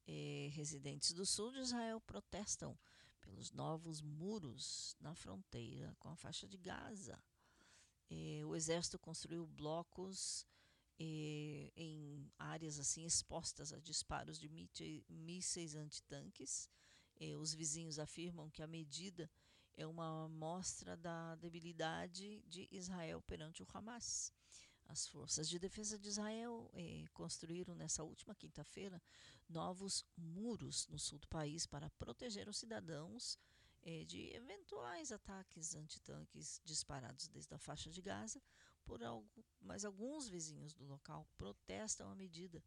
[0.07, 2.77] é, residentes do sul de Israel protestam
[3.21, 7.17] pelos novos muros na fronteira com a faixa de Gaza.
[8.09, 10.45] É, o exército construiu blocos
[10.99, 14.49] é, em áreas assim expostas a disparos de
[15.09, 16.69] mísseis antitanques.
[17.19, 19.29] É, os vizinhos afirmam que a medida
[19.75, 24.33] é uma amostra da debilidade de Israel perante o Hamas.
[24.91, 29.01] As forças de defesa de Israel eh, construíram nessa última quinta-feira
[29.47, 33.39] novos muros no sul do país para proteger os cidadãos
[33.83, 38.41] eh, de eventuais ataques antitanques disparados desde a faixa de Gaza.
[38.83, 42.61] Por algo, mas alguns vizinhos do local protestam a medida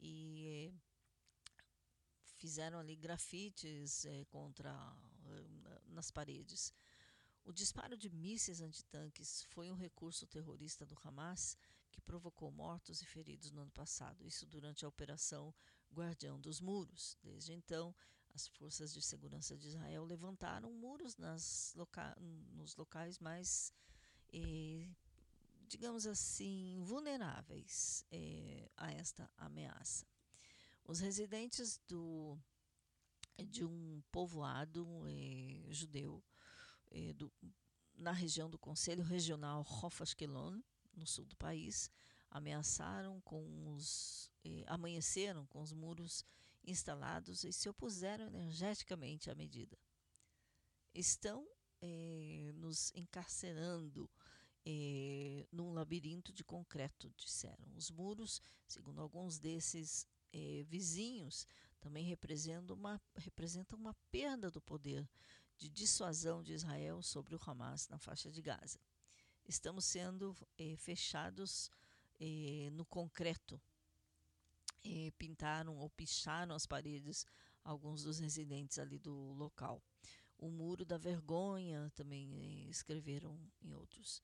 [0.00, 0.72] e eh,
[2.38, 4.72] fizeram ali grafites eh, contra
[5.26, 6.72] eh, nas paredes.
[7.48, 11.56] O disparo de mísseis antitanques foi um recurso terrorista do Hamas
[11.90, 15.54] que provocou mortos e feridos no ano passado, isso durante a Operação
[15.90, 17.16] Guardião dos Muros.
[17.22, 17.96] Desde então,
[18.34, 21.16] as forças de segurança de Israel levantaram muros
[21.74, 22.14] loca
[22.52, 23.72] nos locais mais,
[24.30, 24.86] eh,
[25.66, 30.06] digamos assim, vulneráveis eh, a esta ameaça.
[30.84, 32.38] Os residentes do,
[33.42, 36.22] de um povoado eh, judeu
[36.90, 37.32] eh, do,
[37.94, 40.60] na região do Conselho Regional Hof Ashkelon,
[40.94, 41.90] no sul do país,
[42.30, 46.24] ameaçaram com os eh, amanheceram com os muros
[46.64, 49.78] instalados e se opuseram energeticamente à medida.
[50.94, 51.46] Estão
[51.80, 54.10] eh, nos encarcerando
[54.66, 57.72] eh, num labirinto de concreto, disseram.
[57.74, 61.46] Os muros, segundo alguns desses eh, vizinhos,
[61.80, 65.08] também representam uma, representam uma perda do poder
[65.58, 68.80] de dissuasão de Israel sobre o Hamas na faixa de Gaza.
[69.46, 71.70] Estamos sendo eh, fechados
[72.20, 73.60] eh, no concreto.
[74.84, 77.26] Eh, pintaram ou picharam as paredes
[77.64, 79.82] alguns dos residentes ali do local.
[80.38, 84.22] O muro da vergonha também eh, escreveram em outros.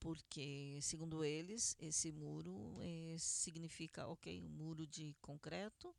[0.00, 5.94] Porque, segundo eles, esse muro eh, significa, ok, um muro de concreto,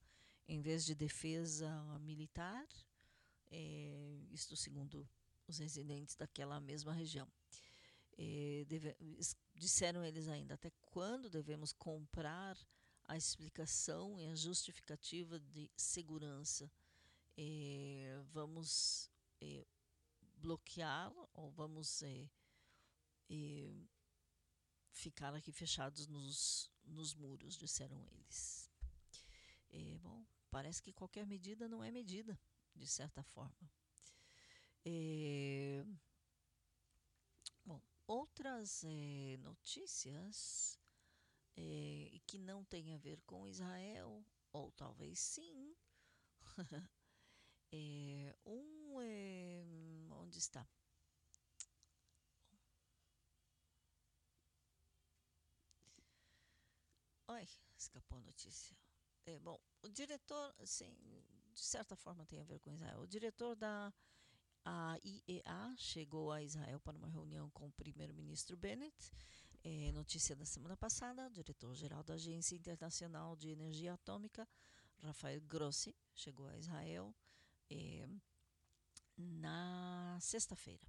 [0.47, 1.69] em vez de defesa
[1.99, 2.67] militar,
[3.51, 5.07] eh, isto segundo
[5.47, 7.27] os residentes daquela mesma região.
[8.17, 8.95] Eh, deve,
[9.53, 12.57] disseram eles ainda até quando devemos comprar
[13.03, 16.71] a explicação e a justificativa de segurança.
[17.37, 19.65] Eh, vamos eh,
[20.37, 22.03] bloquear ou vamos
[24.91, 28.71] ficar aqui fechados nos, nos muros, disseram eles.
[30.01, 32.39] bom, parece que qualquer medida não é medida,
[32.75, 33.71] de certa forma.
[37.65, 40.79] bom, outras eh, notícias
[41.57, 45.75] eh, que não têm a ver com Israel, ou talvez sim.
[48.45, 48.75] um.
[50.25, 50.67] onde está?
[57.27, 57.47] Oi,
[57.77, 58.77] escapou a notícia.
[59.25, 60.95] É, bom, o diretor, sim,
[61.55, 63.01] de certa forma tem a ver com Israel.
[63.01, 63.91] O diretor da
[65.03, 69.11] IEA chegou a Israel para uma reunião com o primeiro-ministro Bennett.
[69.63, 74.47] É, notícia da semana passada, o diretor-geral da Agência Internacional de Energia Atômica,
[75.01, 77.15] Rafael Grossi, chegou a Israel
[77.71, 78.07] é,
[79.17, 80.85] na sexta-feira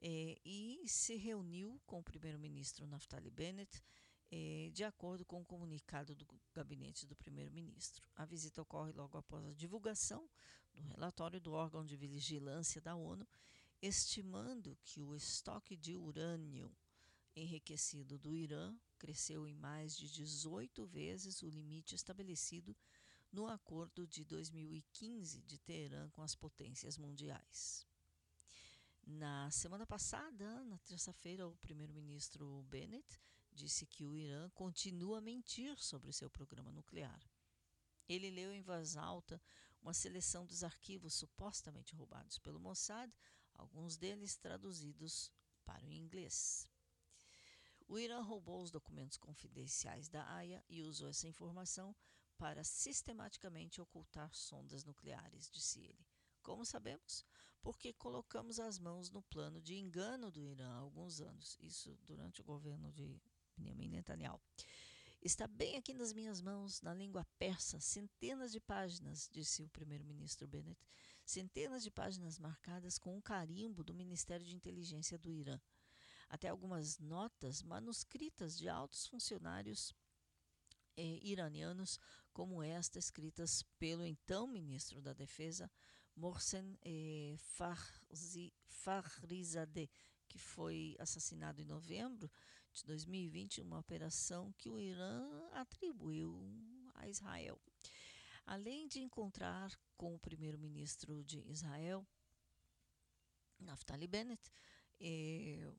[0.00, 3.82] é, e se reuniu com o primeiro-ministro Naftali Bennett
[4.30, 8.04] eh, de acordo com o comunicado do gabinete do primeiro-ministro.
[8.14, 10.28] A visita ocorre logo após a divulgação
[10.74, 13.26] do relatório do órgão de vigilância da ONU,
[13.80, 16.70] estimando que o estoque de urânio
[17.34, 22.76] enriquecido do Irã cresceu em mais de 18 vezes o limite estabelecido
[23.32, 27.86] no acordo de 2015 de Teherã com as potências mundiais.
[29.06, 33.18] Na semana passada, na terça-feira, o primeiro-ministro Bennett
[33.58, 37.20] disse que o Irã continua a mentir sobre seu programa nuclear.
[38.08, 39.42] Ele leu em voz alta
[39.82, 43.12] uma seleção dos arquivos supostamente roubados pelo Mossad,
[43.54, 45.32] alguns deles traduzidos
[45.64, 46.68] para o inglês.
[47.88, 51.96] O Irã roubou os documentos confidenciais da AIA e usou essa informação
[52.36, 56.06] para sistematicamente ocultar sondas nucleares, disse ele.
[56.42, 57.26] Como sabemos?
[57.60, 62.40] Porque colocamos as mãos no plano de engano do Irã há alguns anos, isso durante
[62.40, 63.20] o governo de
[63.58, 64.40] Benjamin Netanyahu.
[65.20, 70.46] Está bem aqui nas minhas mãos, na língua persa, centenas de páginas, disse o primeiro-ministro
[70.46, 70.80] Bennett,
[71.24, 75.60] centenas de páginas marcadas com um carimbo do Ministério de Inteligência do Irã.
[76.28, 79.92] Até algumas notas manuscritas de altos funcionários
[80.96, 81.98] eh, iranianos,
[82.32, 85.70] como esta, escritas pelo então ministro da Defesa,
[86.14, 87.36] Mohsen eh,
[88.68, 89.90] Fakhrizadeh,
[90.28, 92.30] que foi assassinado em novembro
[92.78, 96.40] de 2020 em uma operação que o Irã atribuiu
[96.94, 97.60] a Israel.
[98.46, 102.06] Além de encontrar com o primeiro-ministro de Israel,
[103.58, 104.50] Naftali Bennett,
[105.00, 105.70] eh,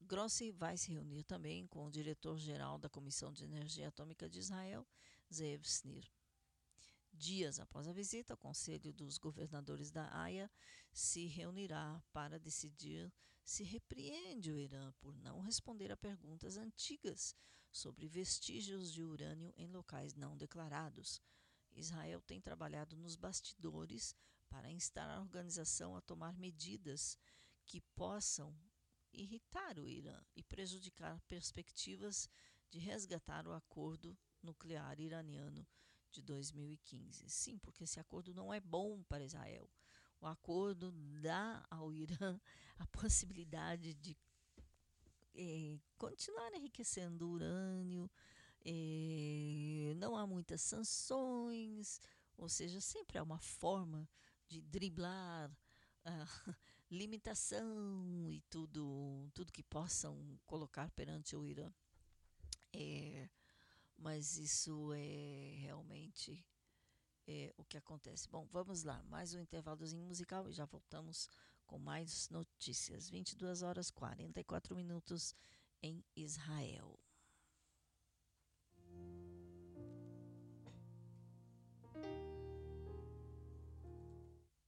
[0.00, 4.86] Grossi vai se reunir também com o diretor-geral da Comissão de Energia Atômica de Israel,
[5.32, 6.10] Zeev Snir.
[7.12, 10.50] Dias após a visita, o Conselho dos Governadores da Haia
[10.92, 13.12] se reunirá para decidir
[13.46, 17.34] se repreende o Irã por não responder a perguntas antigas
[17.70, 21.22] sobre vestígios de urânio em locais não declarados.
[21.72, 24.16] Israel tem trabalhado nos bastidores
[24.48, 27.16] para instar a organização a tomar medidas
[27.64, 28.52] que possam
[29.12, 32.28] irritar o Irã e prejudicar perspectivas
[32.68, 35.64] de resgatar o acordo nuclear iraniano
[36.10, 37.28] de 2015.
[37.28, 39.70] Sim, porque esse acordo não é bom para Israel.
[40.20, 42.40] O acordo dá ao Irã
[42.78, 44.16] a possibilidade de
[45.34, 48.10] eh, continuar enriquecendo urânio,
[48.64, 52.00] eh, não há muitas sanções,
[52.36, 54.08] ou seja, sempre há uma forma
[54.48, 55.50] de driblar
[56.04, 56.26] a
[56.90, 61.70] limitação e tudo, tudo que possam colocar perante o Irã.
[62.72, 63.28] É,
[63.96, 66.44] mas isso é realmente
[67.27, 68.29] é, o que acontece.
[68.29, 71.29] Bom, vamos lá, mais um intervalozinho musical e já voltamos
[71.65, 73.09] com mais notícias.
[73.09, 75.35] 22 horas 44 minutos
[75.81, 76.99] em Israel.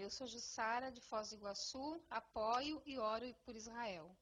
[0.00, 4.16] Eu sou Jussara, de Foz do Iguaçu, apoio e oro por Israel.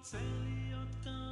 [0.00, 1.29] רוצה להיות כמוך.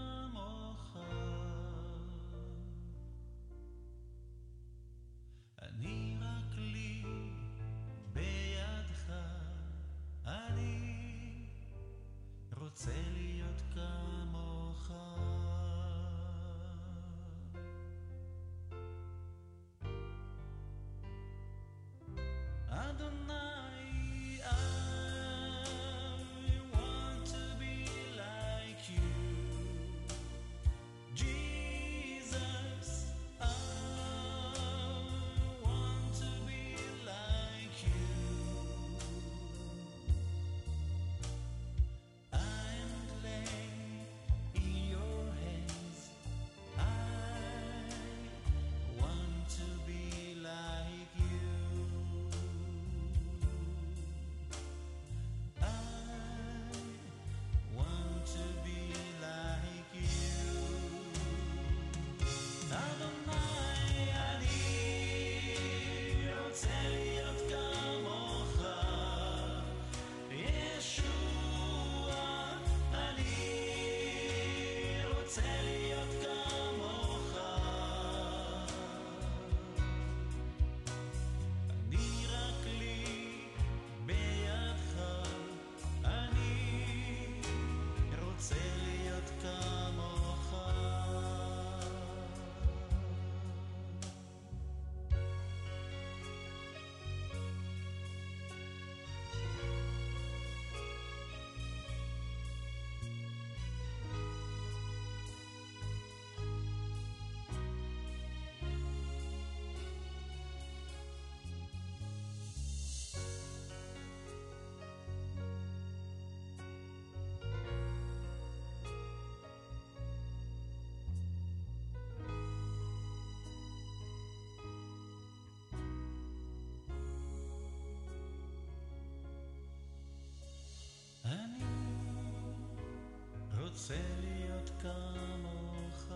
[133.89, 136.13] רוצה להיות כמוך.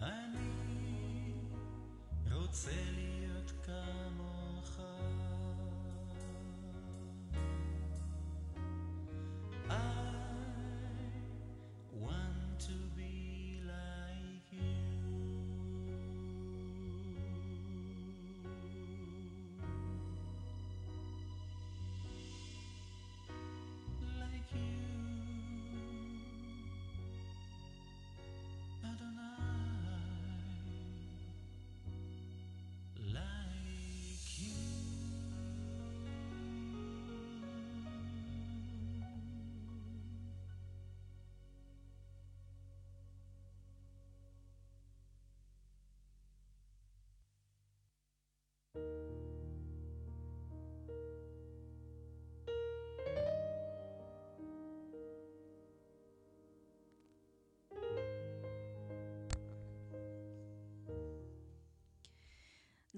[0.00, 1.32] אני
[2.32, 2.70] רוצה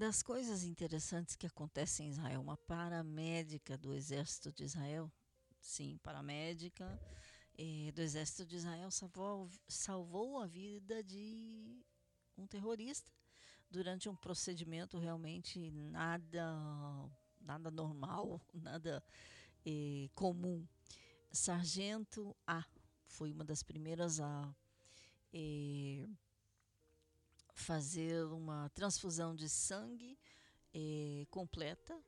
[0.03, 5.09] Das coisas interessantes que acontecem em Israel, uma paramédica do exército de Israel,
[5.61, 7.01] sim, paramédica
[7.57, 11.81] eh, do exército de Israel salvou, salvou a vida de
[12.37, 13.13] um terrorista
[13.71, 17.09] durante um procedimento realmente nada
[17.41, 19.05] nada normal, nada
[19.65, 20.67] eh, comum.
[21.31, 22.65] Sargento A
[23.07, 24.53] foi uma das primeiras a
[25.33, 26.09] eh,
[27.55, 30.19] fazer uma transfusão de sangue
[30.75, 31.99] eh, completa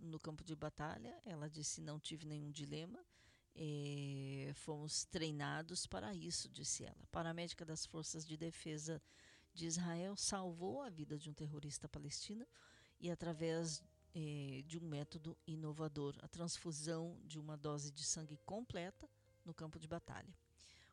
[0.00, 1.18] no campo de batalha.
[1.24, 3.04] Ela disse: Não tive nenhum dilema.
[3.54, 7.06] eh, fomos treinados para isso, disse ela.
[7.10, 9.02] Paramédica das Forças de Defesa
[9.52, 12.46] de Israel salvou a vida de um terrorista palestino
[12.98, 13.82] e, através
[14.14, 19.08] eh, de um método inovador, a transfusão de uma dose de sangue completa
[19.44, 20.34] no campo de batalha.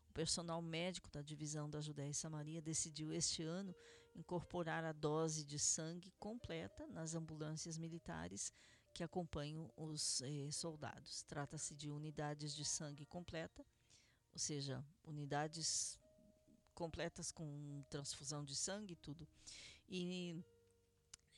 [0.09, 3.73] O personal médico da divisão da Judéia e Samaria decidiu este ano
[4.19, 8.53] incorporar a dose de sangue completa nas ambulâncias militares
[8.93, 11.23] que acompanham os eh, soldados.
[11.23, 13.65] Trata-se de unidades de sangue completa,
[14.33, 15.97] ou seja, unidades
[16.75, 19.27] completas com transfusão de sangue e tudo.
[19.87, 20.43] E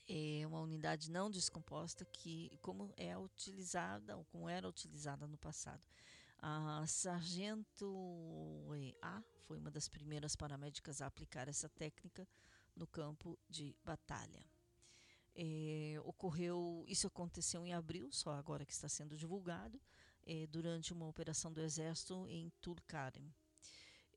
[0.08, 5.86] é uma unidade não descomposta que como é utilizada ou como era utilizada no passado.
[6.40, 7.88] A sargento
[9.02, 12.28] A foi uma das primeiras paramédicas a aplicar essa técnica
[12.76, 14.46] no campo de batalha.
[15.34, 19.80] É, ocorreu, isso aconteceu em abril, só agora que está sendo divulgado,
[20.26, 23.34] é, durante uma operação do exército em Tulkarem.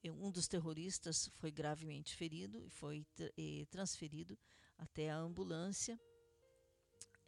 [0.02, 4.38] É, um dos terroristas foi gravemente ferido e foi é, transferido
[4.76, 5.98] até a ambulância,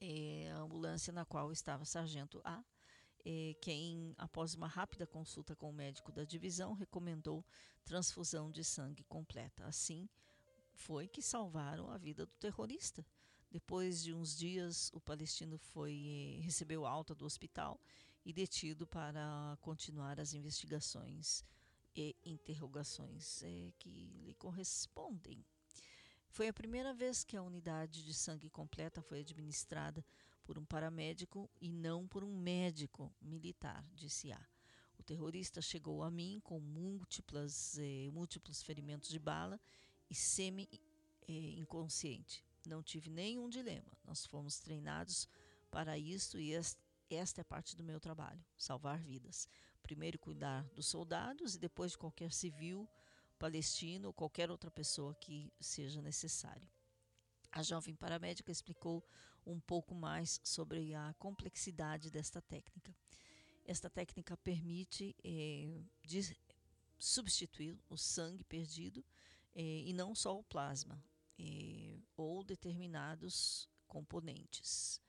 [0.01, 2.63] é, a ambulância na qual estava sargento A,
[3.25, 7.45] é, quem, após uma rápida consulta com o médico da divisão, recomendou
[7.85, 9.65] transfusão de sangue completa.
[9.67, 10.09] Assim,
[10.77, 13.05] foi que salvaram a vida do terrorista.
[13.51, 17.81] Depois de uns dias, o palestino foi recebeu alta do hospital
[18.25, 21.45] e detido para continuar as investigações
[21.95, 25.45] e interrogações eh, que lhe correspondem.
[26.29, 30.05] Foi a primeira vez que a unidade de sangue completa foi administrada
[30.45, 34.47] por um paramédico e não por um médico militar, disse A.
[34.99, 39.59] O terrorista chegou a mim com múltiplas, eh, múltiplos ferimentos de bala
[40.11, 42.45] e semi-inconsciente.
[42.67, 43.97] Não tive nenhum dilema.
[44.05, 45.29] Nós fomos treinados
[45.71, 46.53] para isso e
[47.11, 49.49] esta é parte do meu trabalho: salvar vidas.
[49.83, 52.89] Primeiro, cuidar dos soldados e depois de qualquer civil
[53.39, 56.69] palestino ou qualquer outra pessoa que seja necessário.
[57.53, 59.07] A jovem paramédica explicou
[59.47, 62.95] um pouco mais sobre a complexidade desta técnica.
[63.65, 65.81] Esta técnica permite eh,
[66.99, 69.05] substituir o sangue perdido
[69.57, 71.03] eh, e não só o plasma
[71.39, 75.01] eh, ou determinados componentes.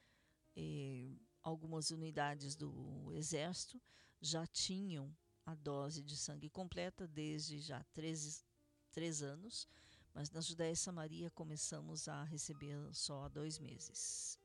[1.44, 3.80] algumas unidades do exército
[4.22, 8.44] já tinham a dose de sangue completa desde já 13,
[8.92, 9.68] 3 anos,
[10.14, 14.40] mas na Judéia e Samaria começamos a receber só há dois meses.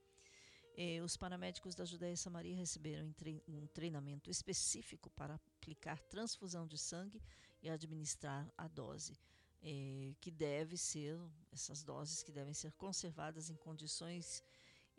[1.04, 3.14] Os paramédicos da Judéia e Samaria receberam
[3.48, 7.22] um treinamento específico para aplicar transfusão de sangue
[7.62, 9.18] e administrar a dose,
[9.62, 11.18] eh, que deve ser,
[11.52, 14.42] essas doses que devem ser conservadas em condições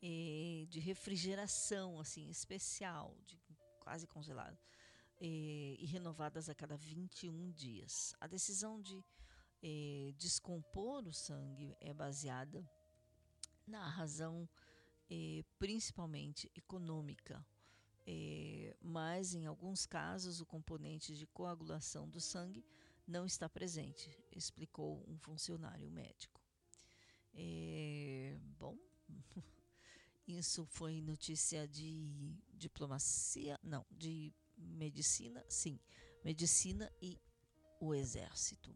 [0.01, 3.39] eh, de refrigeração assim especial, de
[3.79, 4.57] quase congelado,
[5.19, 8.15] eh, e renovadas a cada 21 dias.
[8.19, 9.03] A decisão de
[10.17, 12.69] descompor o sangue é baseada
[13.65, 14.49] na razão
[15.57, 17.45] principalmente econômica,
[18.05, 22.65] eh, mas em alguns casos o componente de coagulação do sangue
[23.07, 26.41] não está presente, explicou um funcionário médico.
[27.33, 28.77] Eh, bom,
[30.27, 35.79] isso foi notícia de diplomacia, não, de medicina, sim,
[36.23, 37.19] medicina e
[37.79, 38.75] o exército.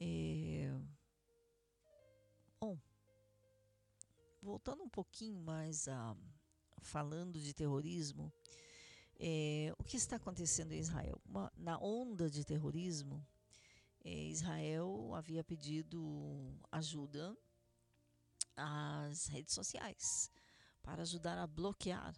[0.00, 0.72] É...
[2.58, 2.78] Bom,
[4.40, 6.16] voltando um pouquinho mais a
[6.80, 8.32] falando de terrorismo,
[9.24, 11.20] é, o que está acontecendo em Israel?
[11.24, 13.24] Uma, na onda de terrorismo,
[14.04, 17.36] é, Israel havia pedido ajuda
[18.56, 20.28] às redes sociais
[20.82, 22.12] para ajudar a bloquear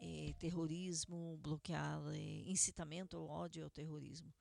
[0.00, 2.00] eh, terrorismo, bloquear
[2.46, 4.32] incitamento ao ódio ao terrorismo.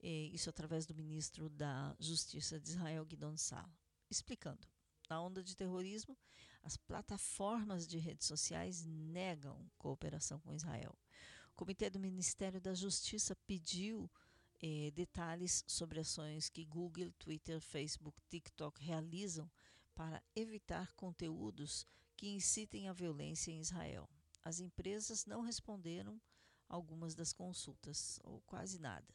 [0.00, 3.70] Isso através do ministro da Justiça de Israel, Guidon Sala,
[4.08, 4.66] explicando.
[5.08, 6.16] Na onda de terrorismo,
[6.62, 10.96] as plataformas de redes sociais negam cooperação com Israel.
[11.60, 14.10] Comitê do Ministério da Justiça pediu
[14.62, 19.46] eh, detalhes sobre ações que Google, Twitter, Facebook, TikTok realizam
[19.94, 21.86] para evitar conteúdos
[22.16, 24.08] que incitem a violência em Israel.
[24.42, 26.18] As empresas não responderam
[26.66, 29.14] algumas das consultas, ou quase nada.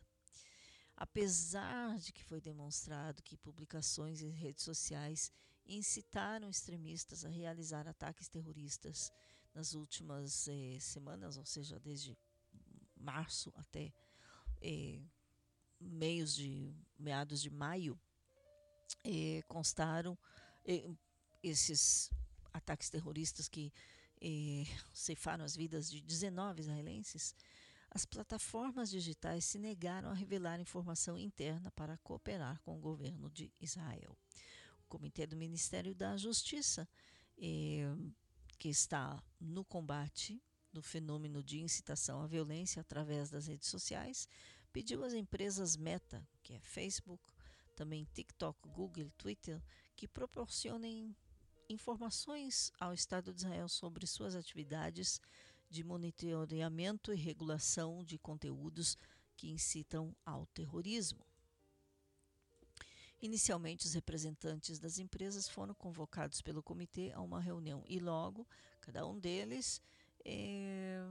[0.95, 5.31] Apesar de que foi demonstrado que publicações em redes sociais
[5.65, 9.11] incitaram extremistas a realizar ataques terroristas
[9.51, 12.15] nas últimas eh, semanas, ou seja, desde
[12.95, 13.93] março até
[14.61, 15.01] eh,
[15.79, 17.99] meios de meados de maio,
[19.03, 20.17] eh, constaram
[21.43, 22.09] esses
[22.51, 23.71] ataques terroristas que
[24.91, 27.35] ceifaram as vidas de 19 israelenses,
[27.91, 33.53] as plataformas digitais se negaram a revelar informação interna para cooperar com o governo de
[33.61, 34.17] Israel.
[34.83, 36.87] O Comitê do Ministério da Justiça,
[38.57, 40.41] que está no combate
[40.76, 44.28] do fenômeno de incitação à violência através das redes sociais,
[44.73, 47.23] pediu às empresas Meta, que é Facebook,
[47.78, 49.63] também TikTok, Google, Twitter,
[49.95, 51.15] que proporcionem
[51.69, 55.21] informações ao Estado de Israel sobre suas atividades
[55.69, 58.97] de monitoramento e regulação de conteúdos
[59.38, 61.26] que incitam ao terrorismo.
[63.21, 68.45] Inicialmente, os representantes das empresas foram convocados pelo comitê a uma reunião e logo
[68.82, 69.82] cada um deles
[70.26, 71.05] eh,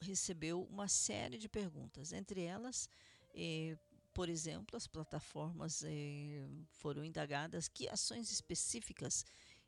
[0.00, 2.12] recebeu uma série de perguntas.
[2.12, 2.88] Entre elas,
[3.34, 3.76] eh,
[4.14, 9.24] por exemplo, as plataformas eh, foram indagadas que ações específicas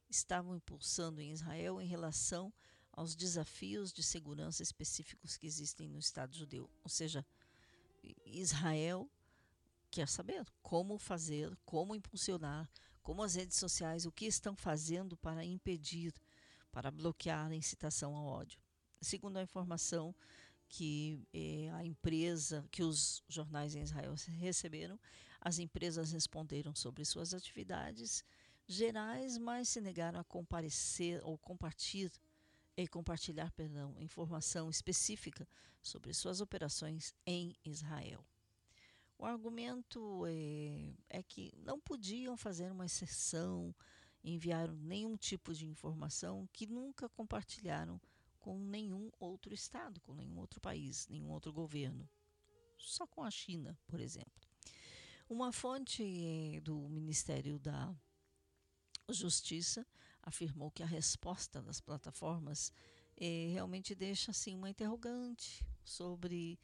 [0.08, 2.52] estavam impulsando em Israel em relação
[2.92, 6.68] aos desafios de segurança específicos que existem no Estado judeu.
[6.82, 7.24] Ou seja,
[8.24, 9.08] Israel
[9.90, 12.68] quer saber como fazer, como impulsionar,
[13.02, 16.12] como as redes sociais, o que estão fazendo para impedir,
[16.70, 18.60] para bloquear a incitação ao ódio.
[19.00, 20.14] Segundo a informação
[20.68, 24.98] que eh, a empresa, que os jornais em Israel receberam,
[25.40, 28.24] as empresas responderam sobre suas atividades
[28.66, 32.12] gerais, mas se negaram a comparecer ou compartilhar,
[32.76, 35.46] e compartilhar perdão, informação específica
[35.82, 38.24] sobre suas operações em Israel.
[39.18, 43.74] O argumento é, é, que não podiam fazer uma exceção,
[44.22, 48.00] enviaram nenhum tipo de informação que nunca compartilharam
[48.38, 52.08] com nenhum outro estado, com nenhum outro país, nenhum outro governo,
[52.76, 54.48] só com a China, por exemplo.
[55.28, 57.94] Uma fonte é, do Ministério da
[59.08, 59.86] Justiça
[60.22, 62.72] afirmou que a resposta das plataformas
[63.16, 66.58] eh, realmente deixa assim uma interrogante sobre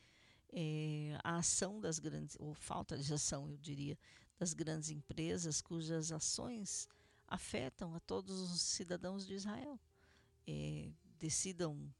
[0.52, 3.98] eh, a ação das grandes ou falta de ação, eu diria,
[4.38, 6.88] das grandes empresas cujas ações
[7.26, 9.78] afetam a todos os cidadãos de Israel.
[10.46, 11.92] Eh, decidam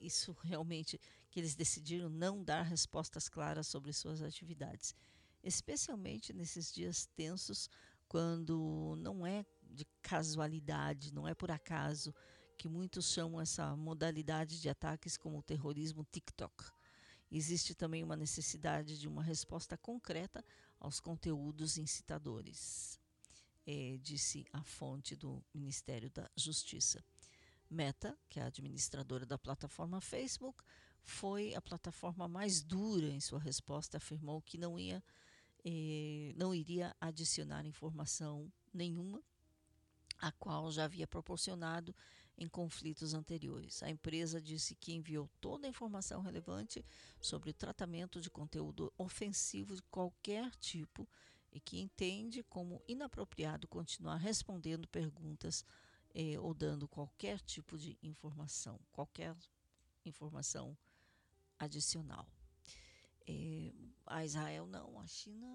[0.00, 1.00] isso realmente
[1.30, 4.94] que eles decidiram não dar respostas claras sobre suas atividades,
[5.42, 7.68] especialmente nesses dias tensos
[8.06, 12.14] quando não é de casualidade, não é por acaso
[12.56, 16.64] que muitos chamam essa modalidade de ataques como o terrorismo TikTok.
[17.30, 20.44] Existe também uma necessidade de uma resposta concreta
[20.78, 23.00] aos conteúdos incitadores,
[23.66, 27.04] é, disse a fonte do Ministério da Justiça.
[27.70, 30.62] Meta, que é a administradora da plataforma Facebook,
[31.02, 35.02] foi a plataforma mais dura em sua resposta, afirmou que não ia
[35.64, 39.22] eh, não iria adicionar informação nenhuma,
[40.18, 41.94] a qual já havia proporcionado
[42.36, 43.82] em conflitos anteriores.
[43.82, 46.84] A empresa disse que enviou toda a informação relevante
[47.20, 51.08] sobre o tratamento de conteúdo ofensivo de qualquer tipo
[51.54, 55.64] e que entende como inapropriado continuar respondendo perguntas
[56.12, 59.36] eh, ou dando qualquer tipo de informação, qualquer
[60.04, 60.76] informação
[61.58, 62.26] adicional.
[63.26, 63.72] É,
[64.04, 65.46] a Israel não, a China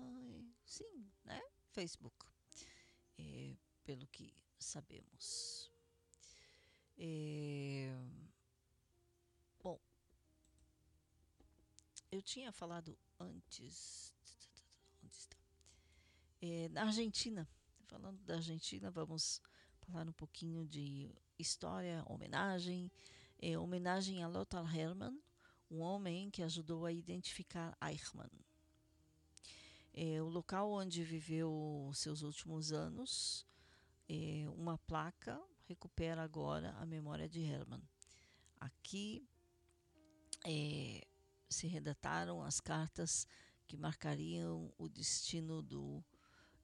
[0.66, 1.40] sim, né?
[1.72, 2.26] Facebook,
[3.18, 5.70] é, pelo que sabemos.
[9.62, 9.80] Bom,
[12.12, 14.14] eu tinha falado antes?
[16.42, 17.46] É, na Argentina,
[17.86, 19.42] falando da Argentina, vamos
[19.82, 22.90] falar um pouquinho de história, homenagem,
[23.42, 25.20] é, homenagem a Lothar Hermann,
[25.70, 28.30] um homem que ajudou a identificar Eichmann.
[29.94, 33.46] É, o local onde viveu seus últimos anos,
[34.08, 37.84] é, uma placa recupera agora a memória de Hermann.
[38.62, 39.28] Aqui
[40.46, 41.06] é,
[41.50, 43.28] se redataram as cartas
[43.68, 46.04] que marcariam o destino do,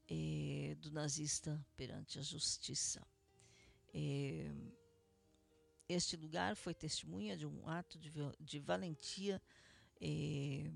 [0.09, 3.05] é, do nazista perante a justiça.
[3.93, 4.51] É,
[5.87, 9.41] este lugar foi testemunha de um ato de, de valentia.
[10.01, 10.71] Eh,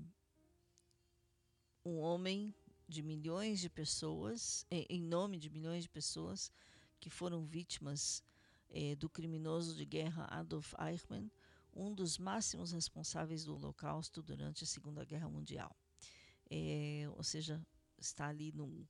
[1.84, 2.54] um homem
[2.86, 6.52] de milhões de pessoas, eh, em nome de milhões de pessoas
[7.00, 8.22] que foram vítimas
[8.70, 11.28] eh, do criminoso de guerra Adolf Eichmann,
[11.74, 15.74] um dos máximos responsáveis do Holocausto durante a Segunda Guerra Mundial.
[17.16, 17.60] ou seja,
[17.98, 18.86] está ali num,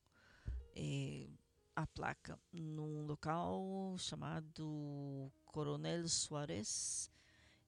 [1.74, 7.10] a placa num local chamado Coronel Soares.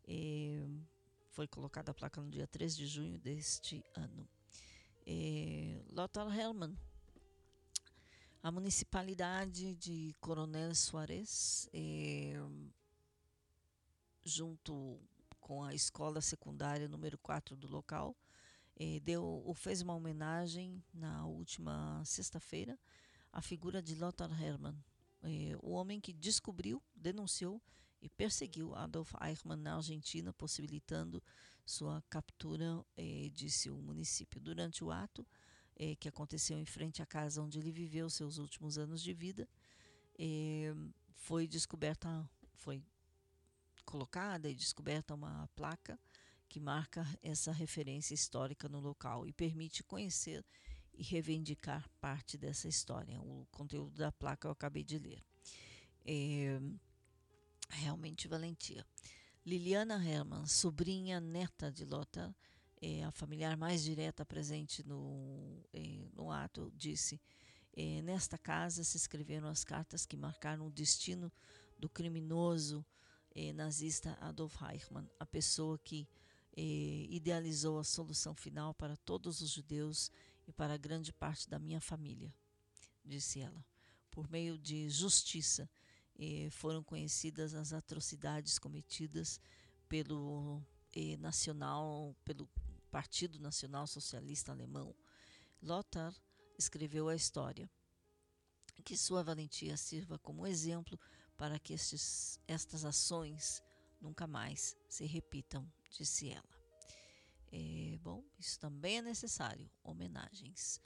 [0.06, 0.66] Eh,
[1.30, 4.28] foi colocada a placa no dia 3 de junho deste ano.
[5.06, 6.76] Eh, Lothar Hellman,
[8.42, 12.34] a municipalidade de Coronel Soares, eh,
[14.24, 15.00] junto
[15.40, 18.14] com a escola secundária número 4 do local,
[18.76, 22.78] eh, deu, fez uma homenagem na última sexta-feira
[23.32, 24.76] à figura de Lothar Hermann,
[25.62, 27.62] o homem que descobriu, denunciou
[28.00, 31.22] e perseguiu Adolf Eichmann na Argentina, possibilitando
[31.64, 32.84] sua captura,
[33.32, 34.40] disse o município.
[34.40, 35.26] Durante o ato,
[36.00, 39.48] que aconteceu em frente à casa onde ele viveu seus últimos anos de vida,
[41.14, 42.82] foi descoberta, foi
[43.84, 45.98] colocada e descoberta uma placa
[46.52, 50.44] que marca essa referência histórica no local e permite conhecer
[50.92, 53.18] e reivindicar parte dessa história.
[53.22, 55.24] O conteúdo da placa eu acabei de ler.
[56.04, 56.60] É,
[57.70, 58.86] realmente valentia.
[59.46, 62.36] Liliana Hermann, sobrinha neta de Lothar,
[62.82, 67.18] é, a familiar mais direta presente no, é, no ato, disse:
[67.74, 71.32] é, Nesta casa se escreveram as cartas que marcaram o destino
[71.78, 72.84] do criminoso
[73.34, 76.06] é, nazista Adolf Eichmann, a pessoa que
[76.56, 80.10] é, idealizou a solução final para todos os judeus
[80.46, 82.34] e para grande parte da minha família,
[83.04, 83.64] disse ela.
[84.10, 85.70] Por meio de justiça,
[86.50, 89.40] foram conhecidas as atrocidades cometidas
[89.88, 90.62] pelo
[91.18, 92.48] nacional, pelo
[92.90, 94.94] Partido Nacional Socialista Alemão.
[95.62, 96.14] Lothar
[96.58, 97.70] escreveu a história.
[98.84, 100.98] Que sua valentia sirva como exemplo
[101.36, 103.62] para que estes, estas ações
[104.02, 106.52] nunca mais se repitam, disse ela.
[107.50, 109.70] É, bom, isso também é necessário.
[109.82, 110.80] Homenagens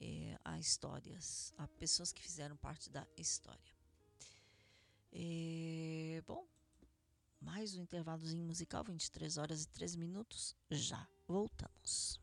[0.00, 3.74] é, a histórias, a pessoas que fizeram parte da história.
[5.12, 6.46] É, bom,
[7.40, 10.54] mais um intervalozinho musical, 23 horas e 3 minutos.
[10.70, 12.19] Já voltamos.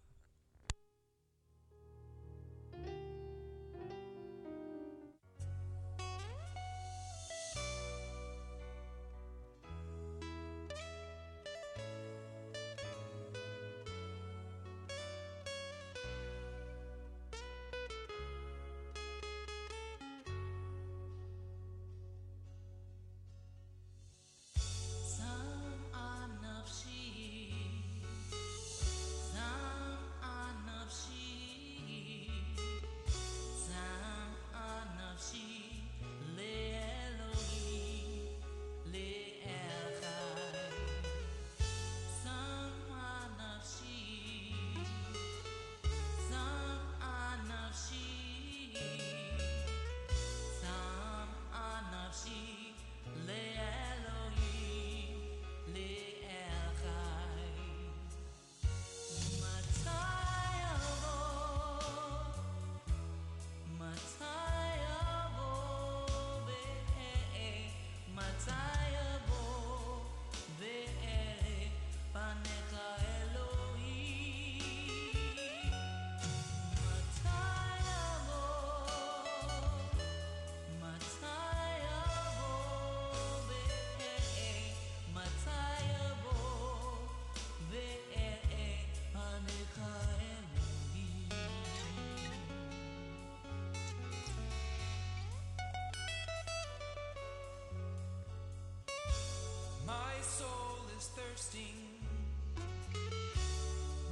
[101.18, 101.82] Thirsting.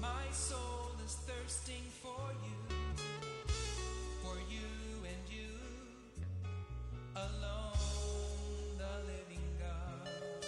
[0.02, 2.58] My soul is thirsting for you.
[4.24, 4.70] For you
[5.12, 5.54] and you
[7.16, 10.46] alone, the living God.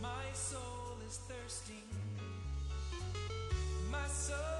[0.00, 1.88] My soul is thirsting.
[3.90, 4.59] My soul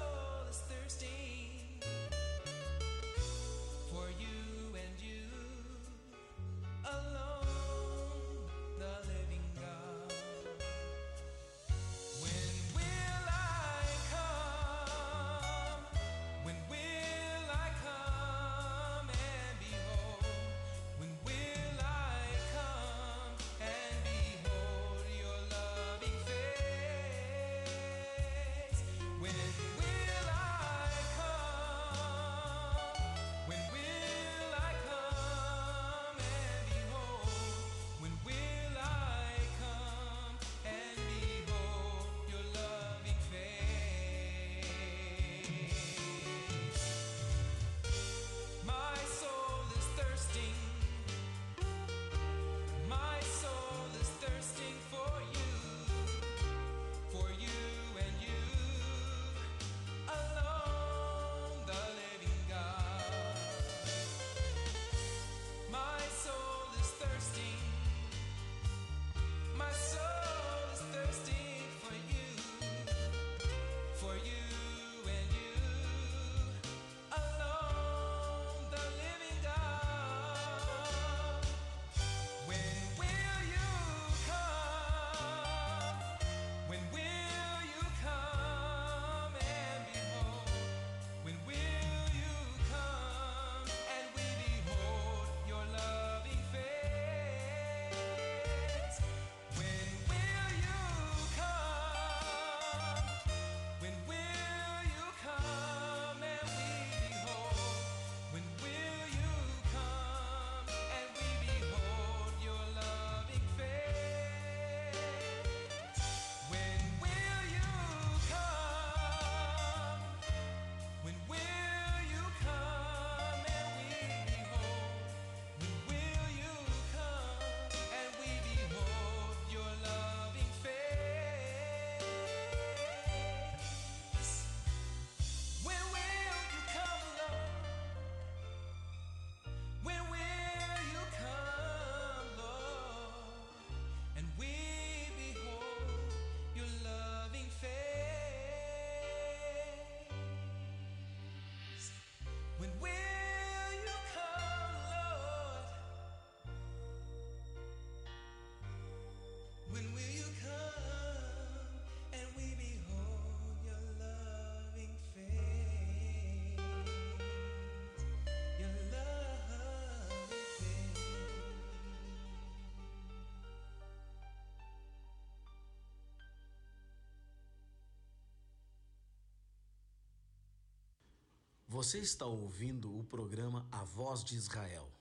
[181.81, 184.93] Você está ouvindo o programa A Voz de Israel,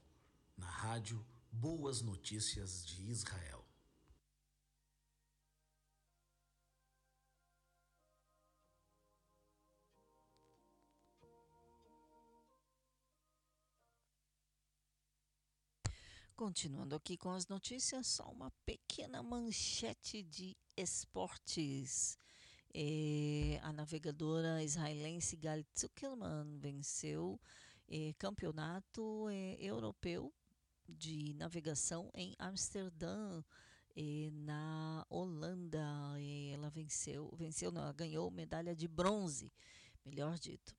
[0.56, 3.66] na rádio Boas Notícias de Israel.
[16.34, 22.18] Continuando aqui com as notícias, só uma pequena manchete de esportes.
[22.74, 27.40] É, a navegadora israelense Gal Zuckerman venceu
[27.88, 30.32] é, campeonato é, europeu
[30.88, 33.44] de navegação em Amsterdã,
[34.32, 35.84] na Holanda.
[36.54, 39.52] Ela venceu, venceu, não, ela ganhou medalha de bronze,
[40.06, 40.76] melhor dito.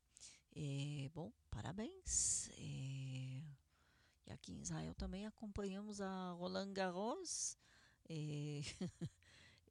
[1.12, 2.48] Bom, parabéns.
[2.56, 3.42] E
[4.30, 7.58] aqui em Israel também acompanhamos a Roland Garros.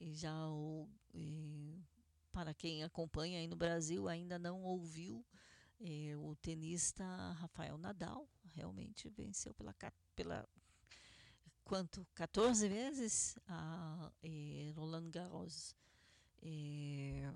[0.02, 0.88] E já o,
[2.32, 5.26] para quem acompanha aí no Brasil ainda não ouviu,
[5.80, 7.04] é, o tenista
[7.34, 9.74] Rafael Nadal realmente venceu pela,
[10.16, 10.48] pela
[11.64, 15.76] quanto 14 vezes a é, Roland Garros.
[16.42, 17.32] É,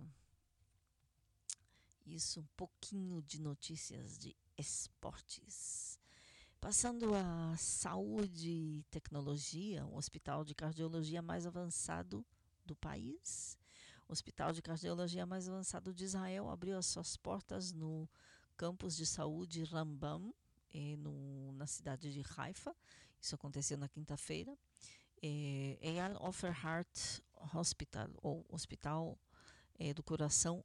[2.05, 5.99] isso um pouquinho de notícias de esportes.
[6.59, 12.25] Passando a saúde e tecnologia, o hospital de cardiologia mais avançado
[12.65, 13.57] do país.
[14.13, 18.07] Hospital de cardiologia mais avançado de Israel abriu as suas portas no
[18.55, 20.31] campus de saúde Rambam,
[20.71, 22.75] eh, no, na cidade de Haifa.
[23.19, 24.55] Isso aconteceu na quinta-feira.
[25.19, 27.21] Eh, Eyal Offer Heart
[27.55, 29.17] Hospital, ou Hospital
[29.79, 30.63] eh, do Coração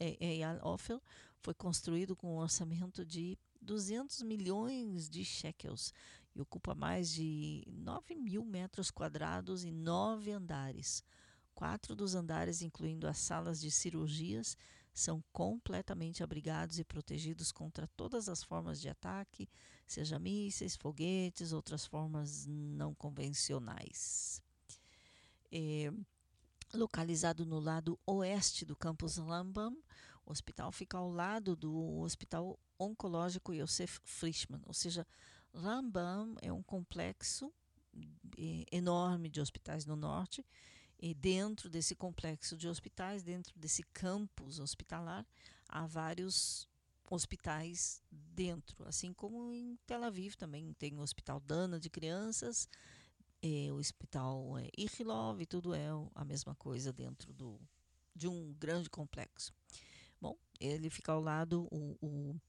[0.00, 1.00] Eyal Offer,
[1.38, 5.94] foi construído com um orçamento de 200 milhões de shekels
[6.34, 11.04] e ocupa mais de 9 mil metros quadrados e nove andares.
[11.54, 14.56] Quatro dos andares, incluindo as salas de cirurgias,
[14.92, 19.48] são completamente abrigados e protegidos contra todas as formas de ataque,
[19.86, 24.40] seja mísseis, foguetes, outras formas não convencionais.
[25.50, 25.92] É,
[26.72, 29.76] localizado no lado oeste do campus Rambam,
[30.24, 35.06] o hospital fica ao lado do Hospital Oncológico Yosef Frischmann, ou seja,
[35.52, 37.52] Rambam é um complexo
[38.38, 40.44] eh, enorme de hospitais no norte,
[41.04, 45.26] e dentro desse complexo de hospitais, dentro desse campus hospitalar,
[45.68, 46.66] há vários
[47.10, 52.66] hospitais dentro, assim como em Tel Aviv também tem o Hospital Dana de crianças,
[53.42, 57.60] eh, o Hospital eh, Ichilov, tudo é a mesma coisa dentro do,
[58.16, 59.52] de um grande complexo.
[60.18, 62.40] Bom, ele fica ao lado, o, o,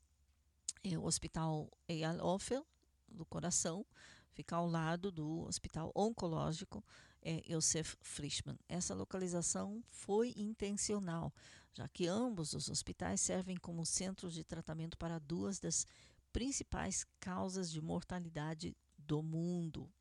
[0.81, 2.63] é, o Hospital Eyal Ofer,
[3.09, 3.85] do coração,
[4.31, 6.81] fica ao lado do Hospital Oncológico
[7.25, 8.57] é, Yosef Frischmann.
[8.69, 11.33] Essa localização foi intencional,
[11.73, 15.87] já que ambos os hospitais servem como centros de tratamento para duas das
[16.31, 19.91] principais causas de mortalidade do mundo.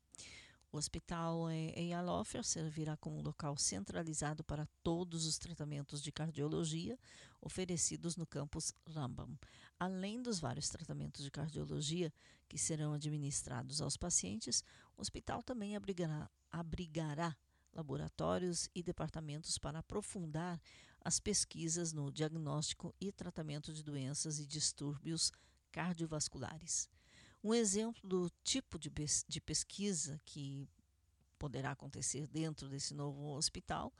[0.71, 6.99] O hospital Eyal Ofer servirá como local centralizado para todos os tratamentos de cardiologia
[7.45, 9.37] oferecidos no campus Rambam.
[9.79, 12.11] Além dos vários tratamentos de cardiologia
[12.49, 14.63] que serão administrados aos pacientes,
[14.97, 17.37] o hospital também abrigará, abrigará
[17.71, 20.59] laboratórios e departamentos para aprofundar
[21.01, 25.31] as pesquisas no diagnóstico e tratamento de doenças e distúrbios
[25.71, 26.89] cardiovasculares.
[27.43, 28.91] Um exemplo do tipo de,
[29.27, 30.67] de pesquisa que
[31.37, 33.93] poderá acontecer dentro desse novo hospital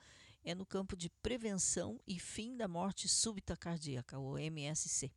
[0.45, 5.11] é no campo de prevenção e fim da morte súbita cardíaca, o MSC,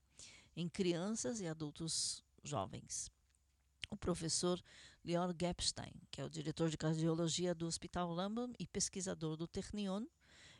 [0.57, 3.11] em crianças e adultos jovens.
[3.91, 4.61] O professor
[5.05, 10.05] Lior Gepstein, que é o diretor de cardiologia do Hospital Lambam e pesquisador do Ternion,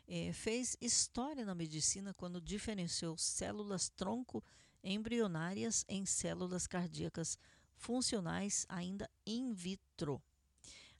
[0.07, 4.43] eh, fez história na medicina quando diferenciou células tronco
[4.83, 7.37] embrionárias em células cardíacas
[7.75, 10.21] funcionais ainda in vitro.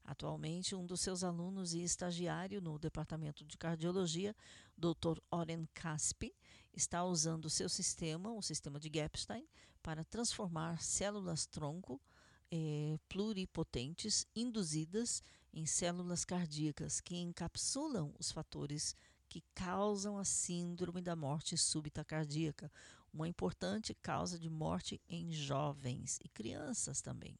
[0.09, 4.35] Atualmente, um dos seus alunos e estagiário no departamento de cardiologia,
[4.75, 5.21] Dr.
[5.29, 6.33] Oren Caspi,
[6.73, 9.47] está usando seu sistema, o sistema de Gepstein,
[9.83, 12.01] para transformar células tronco
[12.49, 15.21] eh, pluripotentes induzidas
[15.53, 18.95] em células cardíacas que encapsulam os fatores
[19.29, 22.71] que causam a síndrome da morte súbita cardíaca,
[23.13, 27.37] uma importante causa de morte em jovens e crianças também.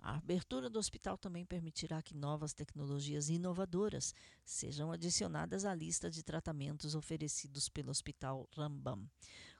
[0.00, 4.14] A abertura do hospital também permitirá que novas tecnologias inovadoras
[4.44, 9.08] sejam adicionadas à lista de tratamentos oferecidos pelo Hospital Rambam,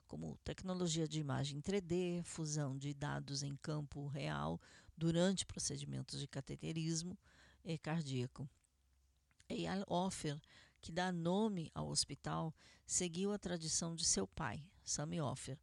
[0.07, 4.59] como tecnologia de imagem 3D, fusão de dados em campo real
[4.97, 7.17] durante procedimentos de cateterismo
[7.63, 8.49] e cardíaco.
[9.47, 10.39] Eyal Offer,
[10.81, 12.55] que dá nome ao hospital,
[12.85, 15.59] seguiu a tradição de seu pai, Sami Offer,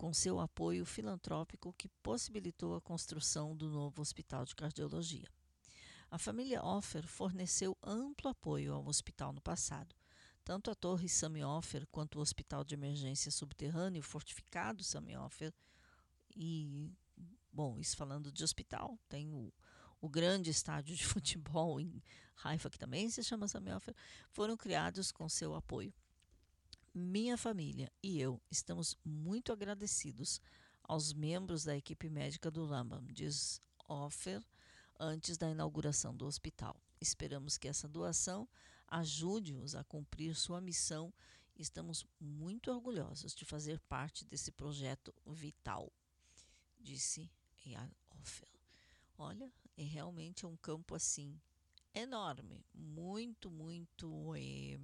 [0.00, 5.28] com seu apoio filantrópico que possibilitou a construção do novo hospital de cardiologia.
[6.10, 9.94] A família Offer forneceu amplo apoio ao hospital no passado.
[10.42, 15.52] Tanto a Torre Sami Offer quanto o Hospital de Emergência Subterrâneo Fortificado Sami Offer
[16.34, 16.90] e,
[17.52, 19.52] bom, isso falando de hospital, tem o,
[20.00, 22.02] o grande estádio de futebol em
[22.42, 23.94] Haifa, que também se chama Sami Offer,
[24.30, 25.92] foram criados com seu apoio.
[26.92, 30.40] Minha família e eu estamos muito agradecidos
[30.82, 34.44] aos membros da equipe médica do Rambam, diz Offer,
[34.98, 36.80] antes da inauguração do hospital.
[37.00, 38.48] Esperamos que essa doação
[38.88, 41.12] ajude-os a cumprir sua missão
[41.60, 45.92] estamos muito orgulhosos de fazer parte desse projeto vital,
[46.78, 47.30] disse
[47.64, 48.48] Eyal Offer.
[49.18, 51.38] Olha, é realmente um campo assim
[51.94, 54.80] enorme, muito, muito, é,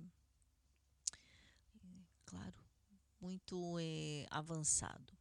[2.27, 2.55] claro,
[3.37, 5.13] muito é, avançado.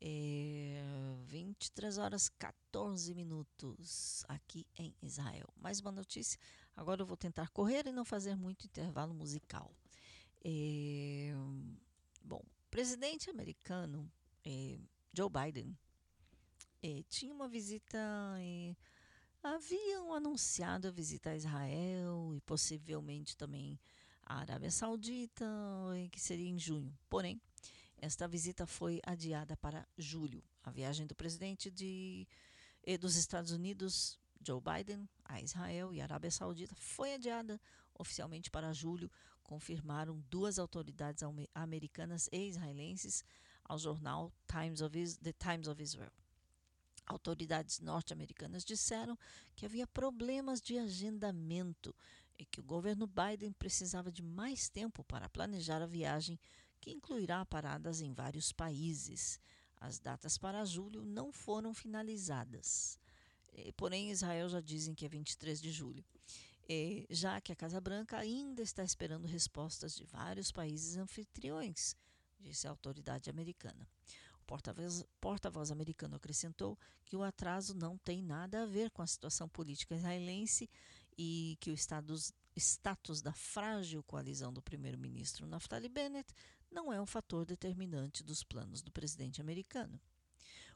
[0.00, 0.82] É,
[1.26, 5.46] 23 horas 14 minutos aqui em Israel.
[5.60, 6.40] Mais uma notícia.
[6.74, 9.70] Agora eu vou tentar correr e não fazer muito intervalo musical.
[10.42, 11.32] É,
[12.24, 14.10] bom, presidente americano
[14.44, 14.78] é,
[15.12, 15.76] Joe Biden
[17.08, 17.98] tinha uma visita.
[19.42, 23.78] Haviam anunciado a visita a Israel e possivelmente também
[24.24, 25.44] a Arábia Saudita,
[26.10, 26.96] que seria em junho.
[27.08, 27.40] Porém,
[27.98, 30.42] esta visita foi adiada para julho.
[30.64, 32.26] A viagem do presidente de,
[32.82, 37.60] eh, dos Estados Unidos, Joe Biden, a Israel e a Arábia Saudita foi adiada
[37.94, 39.10] oficialmente para julho,
[39.42, 41.22] confirmaram duas autoridades
[41.54, 43.24] americanas e israelenses
[43.64, 46.12] ao jornal Times of Is The Times of Israel.
[47.06, 49.18] Autoridades norte-americanas disseram
[49.54, 51.94] que havia problemas de agendamento
[52.44, 56.38] que o governo Biden precisava de mais tempo para planejar a viagem,
[56.80, 59.38] que incluirá paradas em vários países.
[59.80, 62.98] As datas para julho não foram finalizadas.
[63.76, 66.04] Porém, Israel já dizem que é 23 de julho.
[67.10, 71.94] já que a Casa Branca ainda está esperando respostas de vários países anfitriões,
[72.40, 73.86] disse a autoridade americana.
[74.40, 79.06] O porta-voz, porta-voz americano acrescentou que o atraso não tem nada a ver com a
[79.06, 80.68] situação política israelense
[81.16, 86.32] e que o status, status da frágil coalizão do primeiro-ministro Naftali Bennett
[86.70, 90.00] não é um fator determinante dos planos do presidente americano.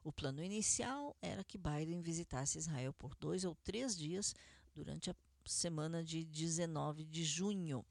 [0.04, 4.34] O plano inicial era que Biden visitasse Israel por dois ou três dias
[4.72, 7.84] durante a semana de 19 de junho.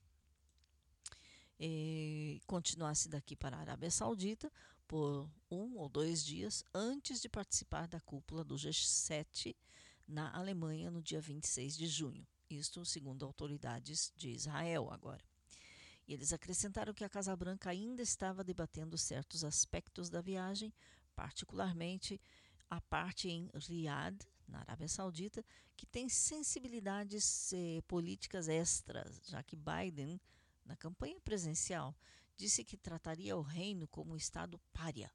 [1.60, 4.52] E continuasse daqui para a Arábia Saudita
[4.88, 9.56] por um ou dois dias antes de participar da cúpula do G7
[10.08, 12.26] na Alemanha no dia 26 de junho.
[12.58, 15.24] Isto segundo autoridades de Israel agora.
[16.08, 20.74] E eles acrescentaram que a Casa Branca ainda estava debatendo certos aspectos da viagem,
[21.16, 22.22] particularmente
[22.70, 24.16] a parte em Riad,
[24.48, 25.44] na Arábia Saudita,
[25.76, 30.22] que tem sensibilidades eh, políticas extras, já que Biden,
[30.64, 31.96] na campanha presidencial,
[32.38, 35.12] disse que trataria o reino como um Estado pária,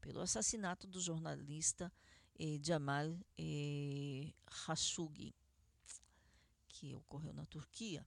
[0.00, 1.92] pelo assassinato do jornalista
[2.38, 5.34] eh, Jamal eh, Khashoggi,
[6.76, 8.06] que ocorreu na Turquia.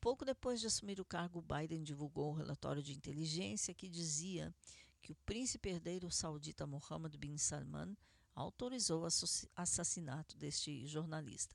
[0.00, 4.54] Pouco depois de assumir o cargo, Biden divulgou um relatório de inteligência que dizia
[5.02, 7.96] que o príncipe herdeiro saudita Mohammed bin Salman
[8.34, 9.08] autorizou o
[9.56, 11.54] assassinato deste jornalista.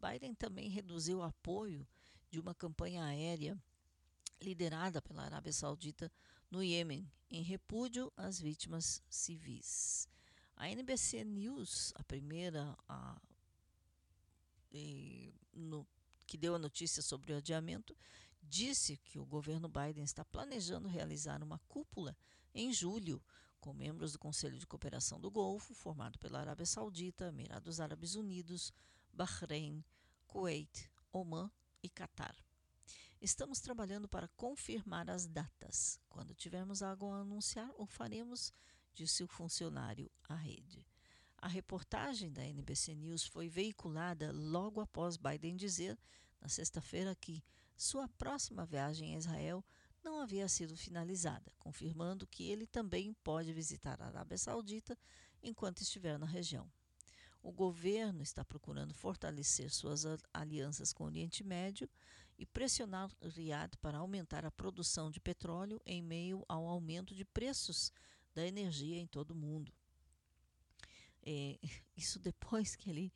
[0.00, 1.86] Biden também reduziu o apoio
[2.30, 3.58] de uma campanha aérea
[4.40, 6.10] liderada pela Arábia Saudita
[6.50, 10.08] no Iêmen, em repúdio às vítimas civis.
[10.56, 13.20] A NBC News, a primeira a,
[15.52, 15.86] no,
[16.26, 17.96] que deu a notícia sobre o adiamento,
[18.42, 22.16] disse que o governo Biden está planejando realizar uma cúpula
[22.54, 23.22] em julho
[23.60, 28.72] com membros do Conselho de Cooperação do Golfo, formado pela Arábia Saudita, Emirados Árabes Unidos,
[29.10, 29.82] Bahrein,
[30.26, 31.50] Kuwait, Oman
[31.82, 32.36] e Catar.
[33.22, 35.98] Estamos trabalhando para confirmar as datas.
[36.10, 38.52] Quando tivermos algo a anunciar, o faremos,
[38.92, 40.84] disse o funcionário à rede.
[41.44, 45.98] A reportagem da NBC News foi veiculada logo após Biden dizer,
[46.40, 47.44] na sexta-feira, que
[47.76, 49.62] sua próxima viagem a Israel
[50.02, 54.96] não havia sido finalizada, confirmando que ele também pode visitar a Arábia Saudita
[55.42, 56.66] enquanto estiver na região.
[57.42, 61.86] O governo está procurando fortalecer suas alianças com o Oriente Médio
[62.38, 67.92] e pressionar Riad para aumentar a produção de petróleo em meio ao aumento de preços
[68.34, 69.70] da energia em todo o mundo.
[71.24, 71.58] É,
[71.96, 73.12] isso depois que ele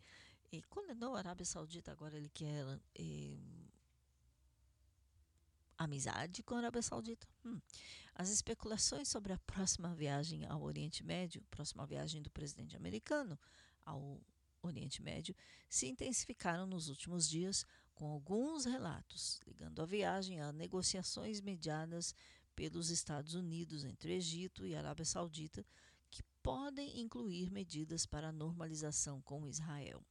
[0.52, 2.64] é, condenou a Arábia Saudita, agora ele quer
[2.98, 3.38] é,
[5.76, 7.26] amizade com a Arábia Saudita.
[7.44, 7.60] Hum.
[8.14, 13.38] As especulações sobre a próxima viagem ao Oriente Médio, próxima viagem do presidente americano
[13.84, 14.20] ao
[14.60, 15.34] Oriente Médio,
[15.68, 17.64] se intensificaram nos últimos dias,
[17.94, 22.14] com alguns relatos ligando a viagem a negociações mediadas
[22.56, 25.64] pelos Estados Unidos entre Egito e Arábia Saudita,
[26.48, 30.02] podem incluir medidas para a normalização com Israel.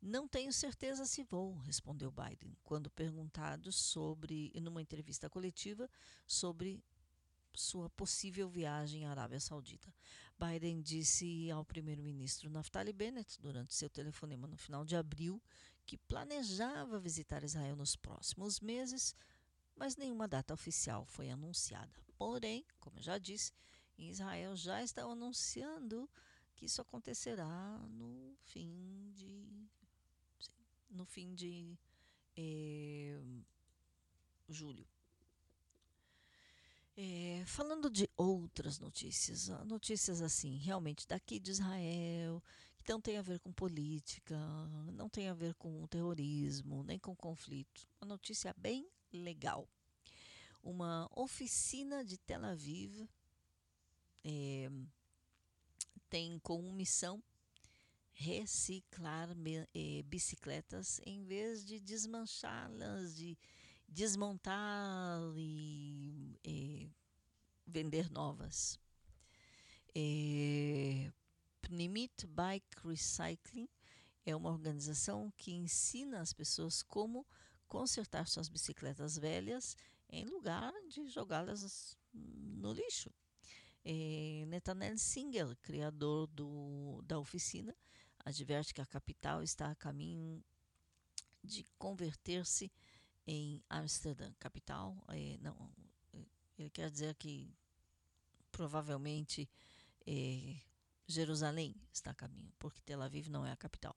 [0.00, 5.86] Não tenho certeza se vou, respondeu Biden, quando perguntado sobre, numa entrevista coletiva,
[6.26, 6.82] sobre
[7.52, 9.94] sua possível viagem à Arábia Saudita.
[10.38, 15.42] Biden disse ao primeiro-ministro Naftali Bennett, durante seu telefonema no final de abril,
[15.84, 19.14] que planejava visitar Israel nos próximos meses,
[19.76, 21.92] mas nenhuma data oficial foi anunciada.
[22.16, 23.52] Porém, como eu já disse,
[23.98, 26.08] em Israel já estão anunciando
[26.54, 29.68] que isso acontecerá no fim de
[30.90, 31.78] no fim de
[32.36, 33.20] eh,
[34.48, 34.86] julho.
[36.96, 42.42] É, falando de outras notícias, notícias assim, realmente daqui de Israel,
[42.82, 44.36] que não tem a ver com política,
[44.92, 47.86] não tem a ver com terrorismo, nem com conflito.
[48.00, 49.68] Uma notícia bem legal.
[50.60, 53.08] Uma oficina de Tel Aviv
[54.24, 54.70] é,
[56.08, 57.22] tem como missão
[58.12, 59.28] reciclar
[59.74, 63.38] eh, bicicletas em vez de desmanchá-las, de
[63.88, 66.90] desmontar e eh,
[67.64, 68.78] vender novas.
[69.94, 71.12] Eh,
[71.62, 73.68] Pnimit Bike Recycling
[74.26, 77.24] é uma organização que ensina as pessoas como
[77.68, 79.76] consertar suas bicicletas velhas
[80.10, 83.12] em lugar de jogá-las no lixo.
[83.90, 87.74] É, Netanel Singer, criador do, da oficina,
[88.22, 90.44] adverte que a capital está a caminho
[91.42, 92.70] de converter-se
[93.26, 94.94] em Amsterdã, capital.
[95.08, 95.72] É, não,
[96.58, 97.50] ele quer dizer que
[98.52, 99.48] provavelmente
[100.06, 100.60] é,
[101.06, 103.96] Jerusalém está a caminho, porque Tel Aviv não é a capital.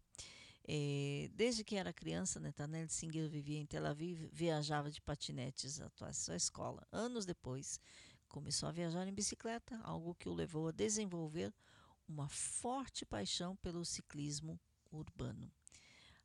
[0.66, 6.14] É, desde que era criança, Netanel Singer vivia em Tel Aviv, viajava de patinetes até
[6.14, 6.88] sua escola.
[6.94, 7.78] Anos depois,
[8.32, 11.54] começou a viajar em bicicleta, algo que o levou a desenvolver
[12.08, 14.58] uma forte paixão pelo ciclismo
[14.90, 15.52] urbano.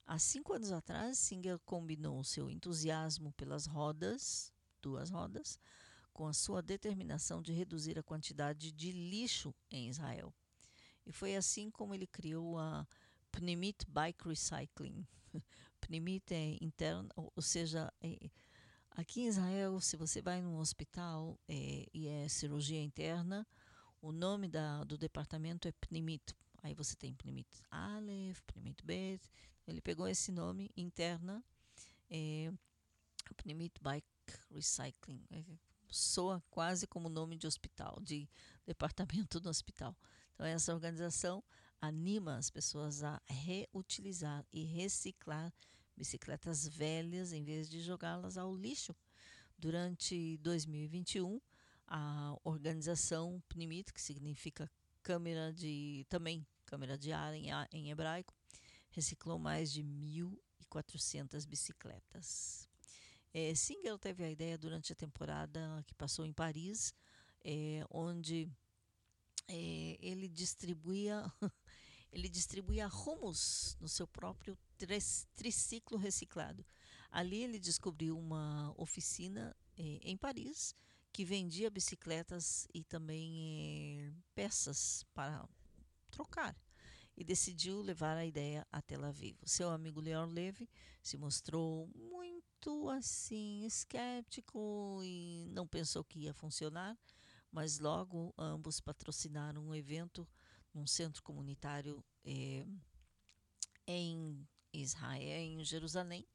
[0.06, 5.58] Há cinco anos atrás, Singer combinou seu entusiasmo pelas rodas, duas rodas,
[6.12, 10.32] com a sua determinação de reduzir a quantidade de lixo em Israel.
[11.04, 12.86] E foi assim como ele criou a
[13.32, 15.04] Pnimit Bike Recycling.
[15.80, 18.30] Pnimit é interno, ou seja, é,
[18.96, 23.46] aqui em Israel, se você vai num hospital é, e é cirurgia interna,
[24.00, 26.34] o nome da, do departamento é Pnimit.
[26.62, 29.22] Aí você tem Pnimit Aleph, Pnimit Bet.
[29.66, 31.44] Ele pegou esse nome interna,
[32.10, 32.50] é,
[33.36, 34.06] Pnimit Bike
[34.50, 35.24] Recycling.
[35.30, 35.44] É,
[35.90, 38.28] soa quase como nome de hospital, de
[38.64, 39.96] departamento do hospital.
[40.34, 41.44] Então essa organização
[41.80, 45.52] anima as pessoas a reutilizar e reciclar
[45.96, 48.94] bicicletas velhas em vez de jogá-las ao lixo.
[49.58, 51.40] Durante 2021,
[51.86, 54.70] a organização PNIMIT, que significa
[55.02, 58.34] câmera de também câmera de ar em, em hebraico,
[58.90, 62.68] reciclou mais de 1.400 bicicletas.
[63.32, 66.92] É, Singer teve a ideia durante a temporada que passou em Paris,
[67.44, 68.50] é, onde
[69.46, 71.24] é, ele distribuía
[72.12, 74.58] ele distribuía rumos no seu próprio
[75.34, 76.64] triciclo reciclado.
[77.10, 80.74] Ali ele descobriu uma oficina é, em Paris
[81.12, 85.48] que vendia bicicletas e também eh, peças para
[86.10, 86.54] trocar
[87.16, 89.38] e decidiu levar a ideia a Tel Aviv.
[89.46, 90.68] Seu amigo Leon Levy
[91.02, 96.98] se mostrou muito assim escéptico e não pensou que ia funcionar,
[97.50, 100.28] mas logo ambos patrocinaram um evento
[100.74, 102.66] num centro comunitário eh,
[103.86, 104.46] em
[104.82, 106.26] Israel, em Jerusalém,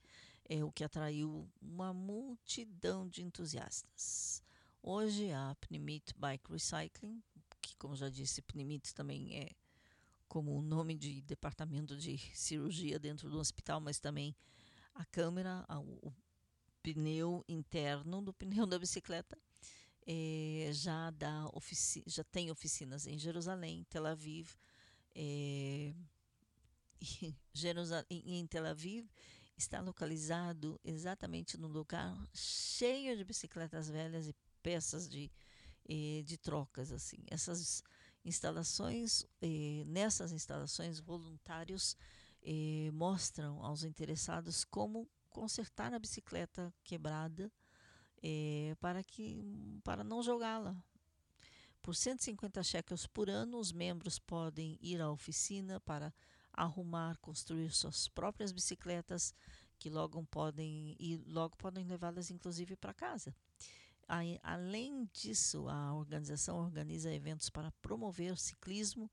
[0.47, 4.43] é o que atraiu uma multidão de entusiastas.
[4.83, 7.21] Hoje a Pnimit Bike Recycling,
[7.61, 9.51] que como já disse, Pnimit também é
[10.27, 14.35] como o nome de departamento de cirurgia dentro do hospital, mas também
[14.95, 16.11] a câmera, o
[16.81, 19.37] pneu interno do pneu da bicicleta,
[20.07, 21.45] é, já, dá
[22.07, 24.49] já tem oficinas em Jerusalém, Tel Aviv,
[25.13, 25.93] é,
[28.09, 29.09] em, Tel Aviv
[29.57, 35.31] está localizado exatamente no lugar cheio de bicicletas velhas e peças de,
[35.89, 37.83] eh, de trocas assim essas
[38.23, 41.97] instalações eh, nessas instalações voluntários
[42.43, 47.51] eh, mostram aos interessados como consertar a bicicleta quebrada
[48.79, 49.41] para que
[49.83, 50.77] para não jogá-la.
[51.81, 56.13] Por 150 shekels por ano, os membros podem ir à oficina para
[56.53, 59.33] arrumar, construir suas próprias bicicletas,
[59.77, 63.35] que logo podem e logo podem levá-las inclusive para casa.
[64.07, 69.09] Aí, além disso, a organização organiza eventos para promover ciclismo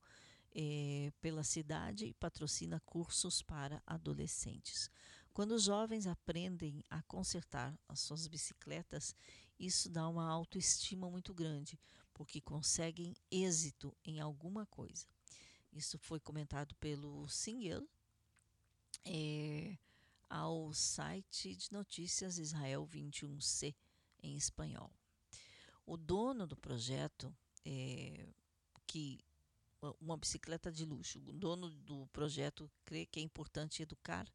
[0.55, 4.91] eh, pela cidade e patrocina cursos para adolescentes.
[5.33, 9.15] Quando os jovens aprendem a consertar as suas bicicletas,
[9.57, 11.79] isso dá uma autoestima muito grande,
[12.13, 15.07] porque conseguem êxito em alguma coisa.
[15.73, 17.83] Isso foi comentado pelo Singer
[19.05, 19.77] é,
[20.29, 23.75] ao site de notícias Israel 21C
[24.23, 24.91] em espanhol.
[25.87, 27.35] O dono do projeto,
[27.65, 28.29] é,
[28.87, 29.19] que
[30.01, 34.27] uma bicicleta de luxo, o dono do projeto crê que é importante educar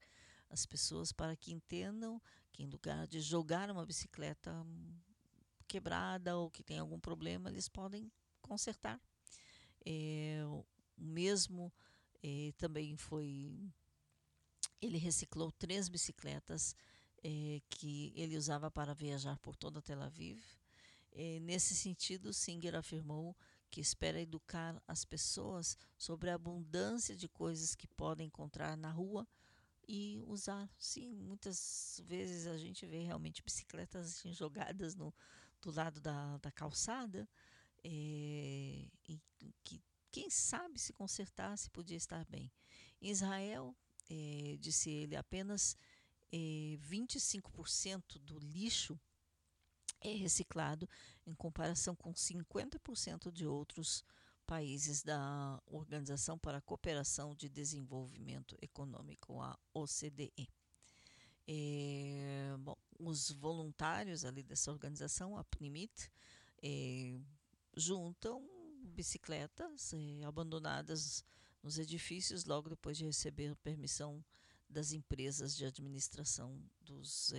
[0.49, 4.65] as pessoas para que entendam que em lugar de jogar uma bicicleta
[5.67, 8.11] quebrada ou que tem algum problema, eles podem
[8.41, 9.01] consertar.
[9.85, 10.43] É,
[10.97, 11.71] o mesmo
[12.21, 13.57] é, também foi.
[14.81, 16.75] Ele reciclou três bicicletas
[17.23, 20.43] é, que ele usava para viajar por toda Tel Aviv.
[21.41, 23.35] nesse sentido, Singer afirmou
[23.69, 29.27] que espera educar as pessoas sobre a abundância de coisas que podem encontrar na rua
[29.87, 30.69] e usar.
[30.77, 35.13] Sim, muitas vezes a gente vê realmente bicicletas assim, jogadas no,
[35.61, 37.27] do lado da, da calçada,
[37.83, 39.19] é, e
[39.63, 39.81] que
[40.13, 42.51] quem sabe se consertar se podia estar bem.
[43.01, 43.75] Em Israel,
[44.07, 45.75] é, disse ele, apenas
[46.31, 48.97] é, 25% do lixo
[49.99, 50.87] é reciclado
[51.25, 54.05] em comparação com 50% de outros
[54.45, 60.47] países da Organização para a Cooperação de Desenvolvimento Econômico, a OCDE.
[61.47, 66.11] É, bom, os voluntários ali dessa organização, a PNIMIT,
[66.61, 67.19] é,
[67.75, 68.52] juntam
[68.83, 71.23] bicicletas é, abandonadas
[71.61, 74.23] nos edifícios logo depois de receber permissão
[74.69, 77.31] das empresas de administração dos,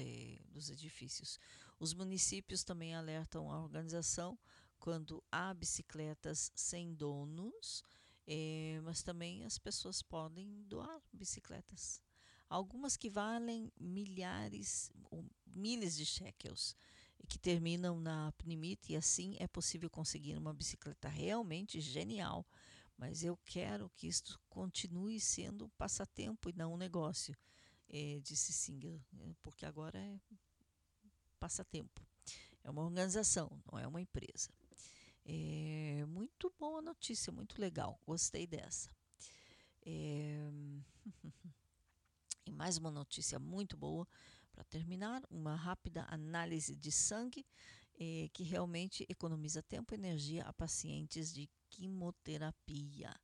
[0.50, 1.38] dos edifícios.
[1.78, 4.38] Os municípios também alertam a organização
[4.78, 7.82] quando há bicicletas sem donos,
[8.84, 12.00] mas também as pessoas podem doar bicicletas
[12.48, 16.76] algumas que valem milhares ou milhas de shekels
[17.28, 22.46] que terminam na Pnimit e assim é possível conseguir uma bicicleta realmente genial.
[22.96, 27.36] Mas eu quero que isto continue sendo um passatempo e não um negócio,
[27.88, 30.20] é, disse Singer, é, porque agora é
[31.40, 32.00] passatempo.
[32.62, 34.50] É uma organização, não é uma empresa.
[35.24, 38.00] É muito boa notícia, muito legal.
[38.06, 38.90] Gostei dessa.
[39.84, 40.50] É...
[42.46, 44.06] E mais uma notícia muito boa
[44.54, 47.44] para terminar: uma rápida análise de sangue
[47.98, 53.14] eh, que realmente economiza tempo e energia a pacientes de quimioterapia.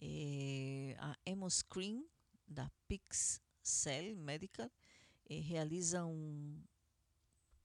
[0.00, 2.06] Eh, a Hemoscreen
[2.46, 4.70] da Pixel Medical
[5.28, 6.62] eh, realiza um,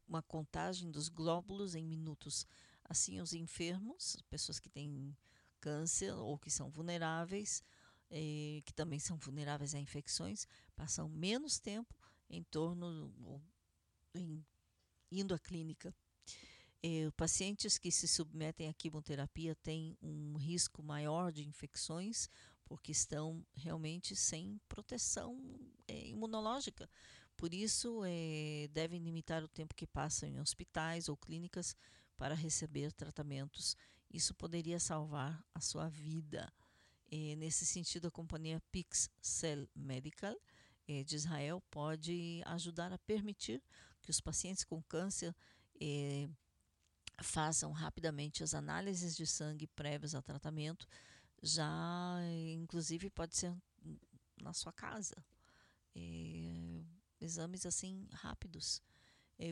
[0.08, 2.46] uma contagem dos glóbulos em minutos.
[2.84, 5.16] Assim, os enfermos, pessoas que têm
[5.60, 7.64] câncer ou que são vulneráveis,
[8.12, 11.96] eh, que também são vulneráveis a infecções, passam menos tempo
[12.30, 13.42] em torno
[14.14, 14.46] em,
[15.12, 15.94] indo à clínica.
[16.84, 22.30] Eh, pacientes que se submetem à quimioterapia têm um risco maior de infecções
[22.64, 25.40] porque estão realmente sem proteção
[25.88, 26.90] eh, imunológica.
[27.36, 31.76] Por isso, eh, devem limitar o tempo que passam em hospitais ou clínicas
[32.18, 33.76] para receber tratamentos.
[34.12, 36.52] Isso poderia salvar a sua vida.
[37.38, 40.36] Nesse sentido, a companhia Pixel Medical
[40.88, 43.62] eh, de Israel pode ajudar a permitir
[44.02, 45.36] que os pacientes com câncer
[45.80, 46.30] eh,
[47.22, 50.88] façam rapidamente as análises de sangue prévias ao tratamento,
[51.42, 52.20] já
[52.54, 53.56] inclusive pode ser
[54.42, 55.16] na sua casa.
[57.20, 58.82] exames assim rápidos.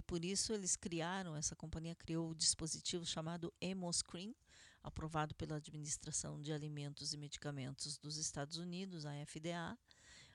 [0.05, 4.35] por isso eles criaram, essa companhia criou o dispositivo chamado Hemoscreen,
[4.83, 9.77] aprovado pela Administração de Alimentos e Medicamentos dos Estados Unidos, a FDA.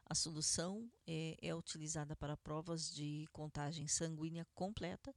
[0.09, 5.15] A solução é, é utilizada para provas de contagem sanguínea completa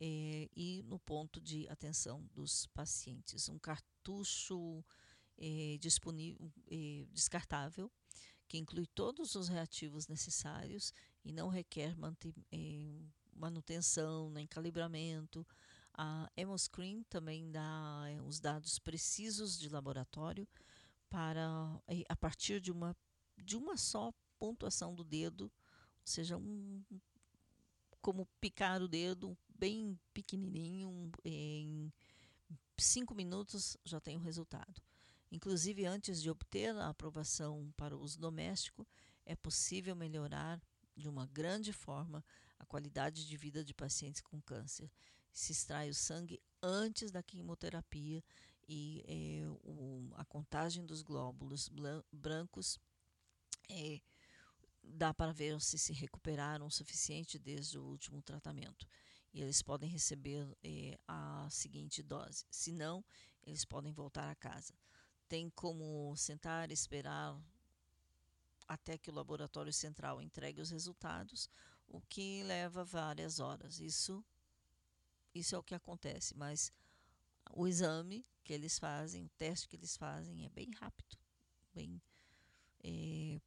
[0.00, 3.48] é, e no ponto de atenção dos pacientes.
[3.48, 4.84] Um cartucho
[5.36, 7.90] é, disponível, é, descartável
[8.46, 10.92] que inclui todos os reativos necessários
[11.24, 11.94] e não requer
[12.52, 13.02] é,
[13.34, 15.46] manutenção nem calibramento
[16.00, 20.46] a Hemoscreen também dá é, os dados precisos de laboratório
[21.10, 22.96] para a partir de uma
[23.36, 25.50] de uma só pontuação do dedo, ou
[26.04, 26.82] seja, um,
[28.00, 31.92] como picar o dedo bem pequenininho, em
[32.78, 34.80] cinco minutos já tem o resultado.
[35.30, 38.86] Inclusive, antes de obter a aprovação para o uso doméstico,
[39.26, 40.60] é possível melhorar
[40.96, 42.24] de uma grande forma
[42.58, 44.90] a qualidade de vida de pacientes com câncer.
[45.32, 48.24] Se extrai o sangue antes da quimioterapia
[48.66, 51.70] e eh, o, a contagem dos glóbulos
[52.10, 52.78] brancos
[53.70, 54.00] é,
[54.82, 58.86] dá para ver se se recuperaram o suficiente desde o último tratamento.
[59.32, 62.46] E eles podem receber eh, a seguinte dose.
[62.50, 63.04] Se não,
[63.46, 64.74] eles podem voltar a casa.
[65.28, 67.38] Tem como sentar esperar
[68.66, 71.50] até que o laboratório central entregue os resultados,
[71.86, 73.80] o que leva várias horas.
[73.80, 74.24] Isso,
[75.34, 76.72] isso é o que acontece, mas
[77.52, 81.18] o exame que eles fazem, o teste que eles fazem é bem rápido,
[81.72, 82.17] bem é,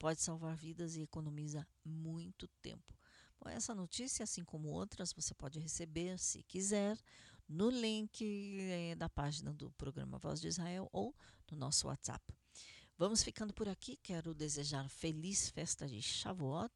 [0.01, 2.97] pode salvar vidas e economiza muito tempo.
[3.39, 6.97] Bom, essa notícia, assim como outras, você pode receber, se quiser,
[7.47, 11.15] no link é, da página do programa Voz de Israel ou
[11.51, 12.35] no nosso WhatsApp.
[12.97, 13.95] Vamos ficando por aqui.
[14.01, 16.73] Quero desejar feliz festa de Shavuot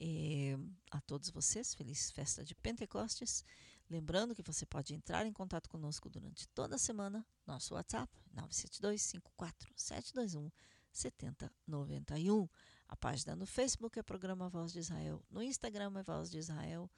[0.00, 0.56] é,
[0.90, 1.74] a todos vocês.
[1.74, 3.44] Feliz festa de Pentecostes.
[3.90, 7.22] Lembrando que você pode entrar em contato conosco durante toda a semana.
[7.46, 10.50] Nosso WhatsApp 972 54 721
[10.96, 12.48] 7091.
[12.88, 15.22] A página no Facebook é Programa Voz de Israel.
[15.30, 16.90] No Instagram é Voz de Israel.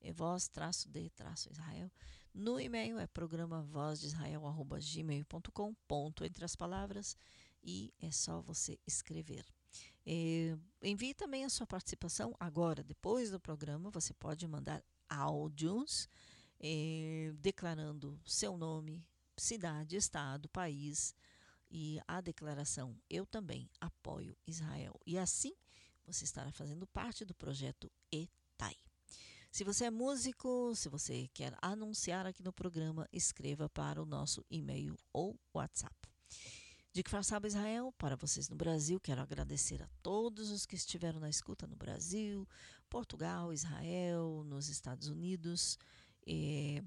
[0.00, 1.90] É voz traço de traço Israel.
[2.34, 7.16] No e-mail é programa voz de Israel arroba gmail.com, ponto entre as palavras,
[7.62, 9.44] e é só você escrever.
[10.04, 16.08] É, envie também a sua participação agora, depois do programa, você pode mandar áudios
[16.58, 19.04] é, declarando seu nome,
[19.36, 21.14] cidade, estado, país,
[21.72, 25.00] e a declaração Eu também apoio Israel.
[25.06, 25.54] E assim
[26.04, 28.76] você estará fazendo parte do projeto ETAI.
[29.50, 34.44] Se você é músico, se você quer anunciar aqui no programa, escreva para o nosso
[34.50, 35.94] e-mail ou WhatsApp.
[36.92, 41.20] De que Saba Israel, para vocês no Brasil, quero agradecer a todos os que estiveram
[41.20, 42.46] na escuta no Brasil,
[42.90, 45.78] Portugal, Israel, nos Estados Unidos
[46.26, 46.82] e,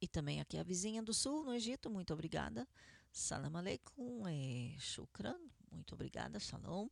[0.00, 1.88] e também aqui a vizinha do Sul, no Egito.
[1.88, 2.66] Muito obrigada.
[3.12, 5.36] Salam aleikum, é, shukran,
[5.70, 6.88] muito obrigada, shalom.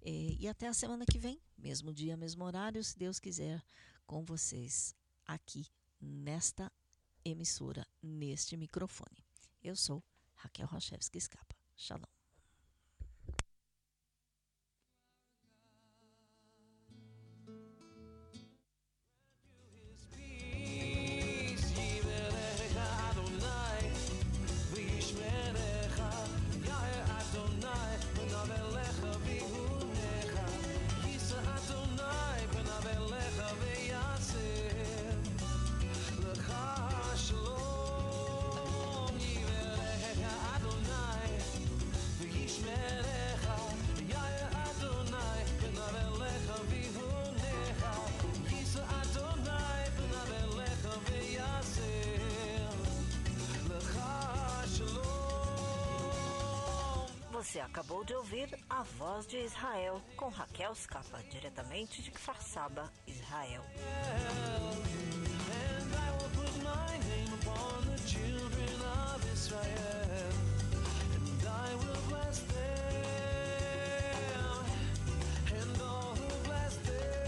[0.00, 3.62] É, e até a semana que vem, mesmo dia, mesmo horário, se Deus quiser,
[4.06, 4.94] com vocês
[5.26, 5.66] aqui
[6.00, 6.70] nesta
[7.24, 9.24] emissora, neste microfone.
[9.62, 10.02] Eu sou
[10.34, 11.56] Raquel Rochevski Escapa.
[11.76, 12.15] Shalom.
[57.76, 63.62] acabou de ouvir A Voz de Israel, com Raquel Scapa, diretamente de Kfar Saba, Israel.
[75.54, 77.25] And all who bless them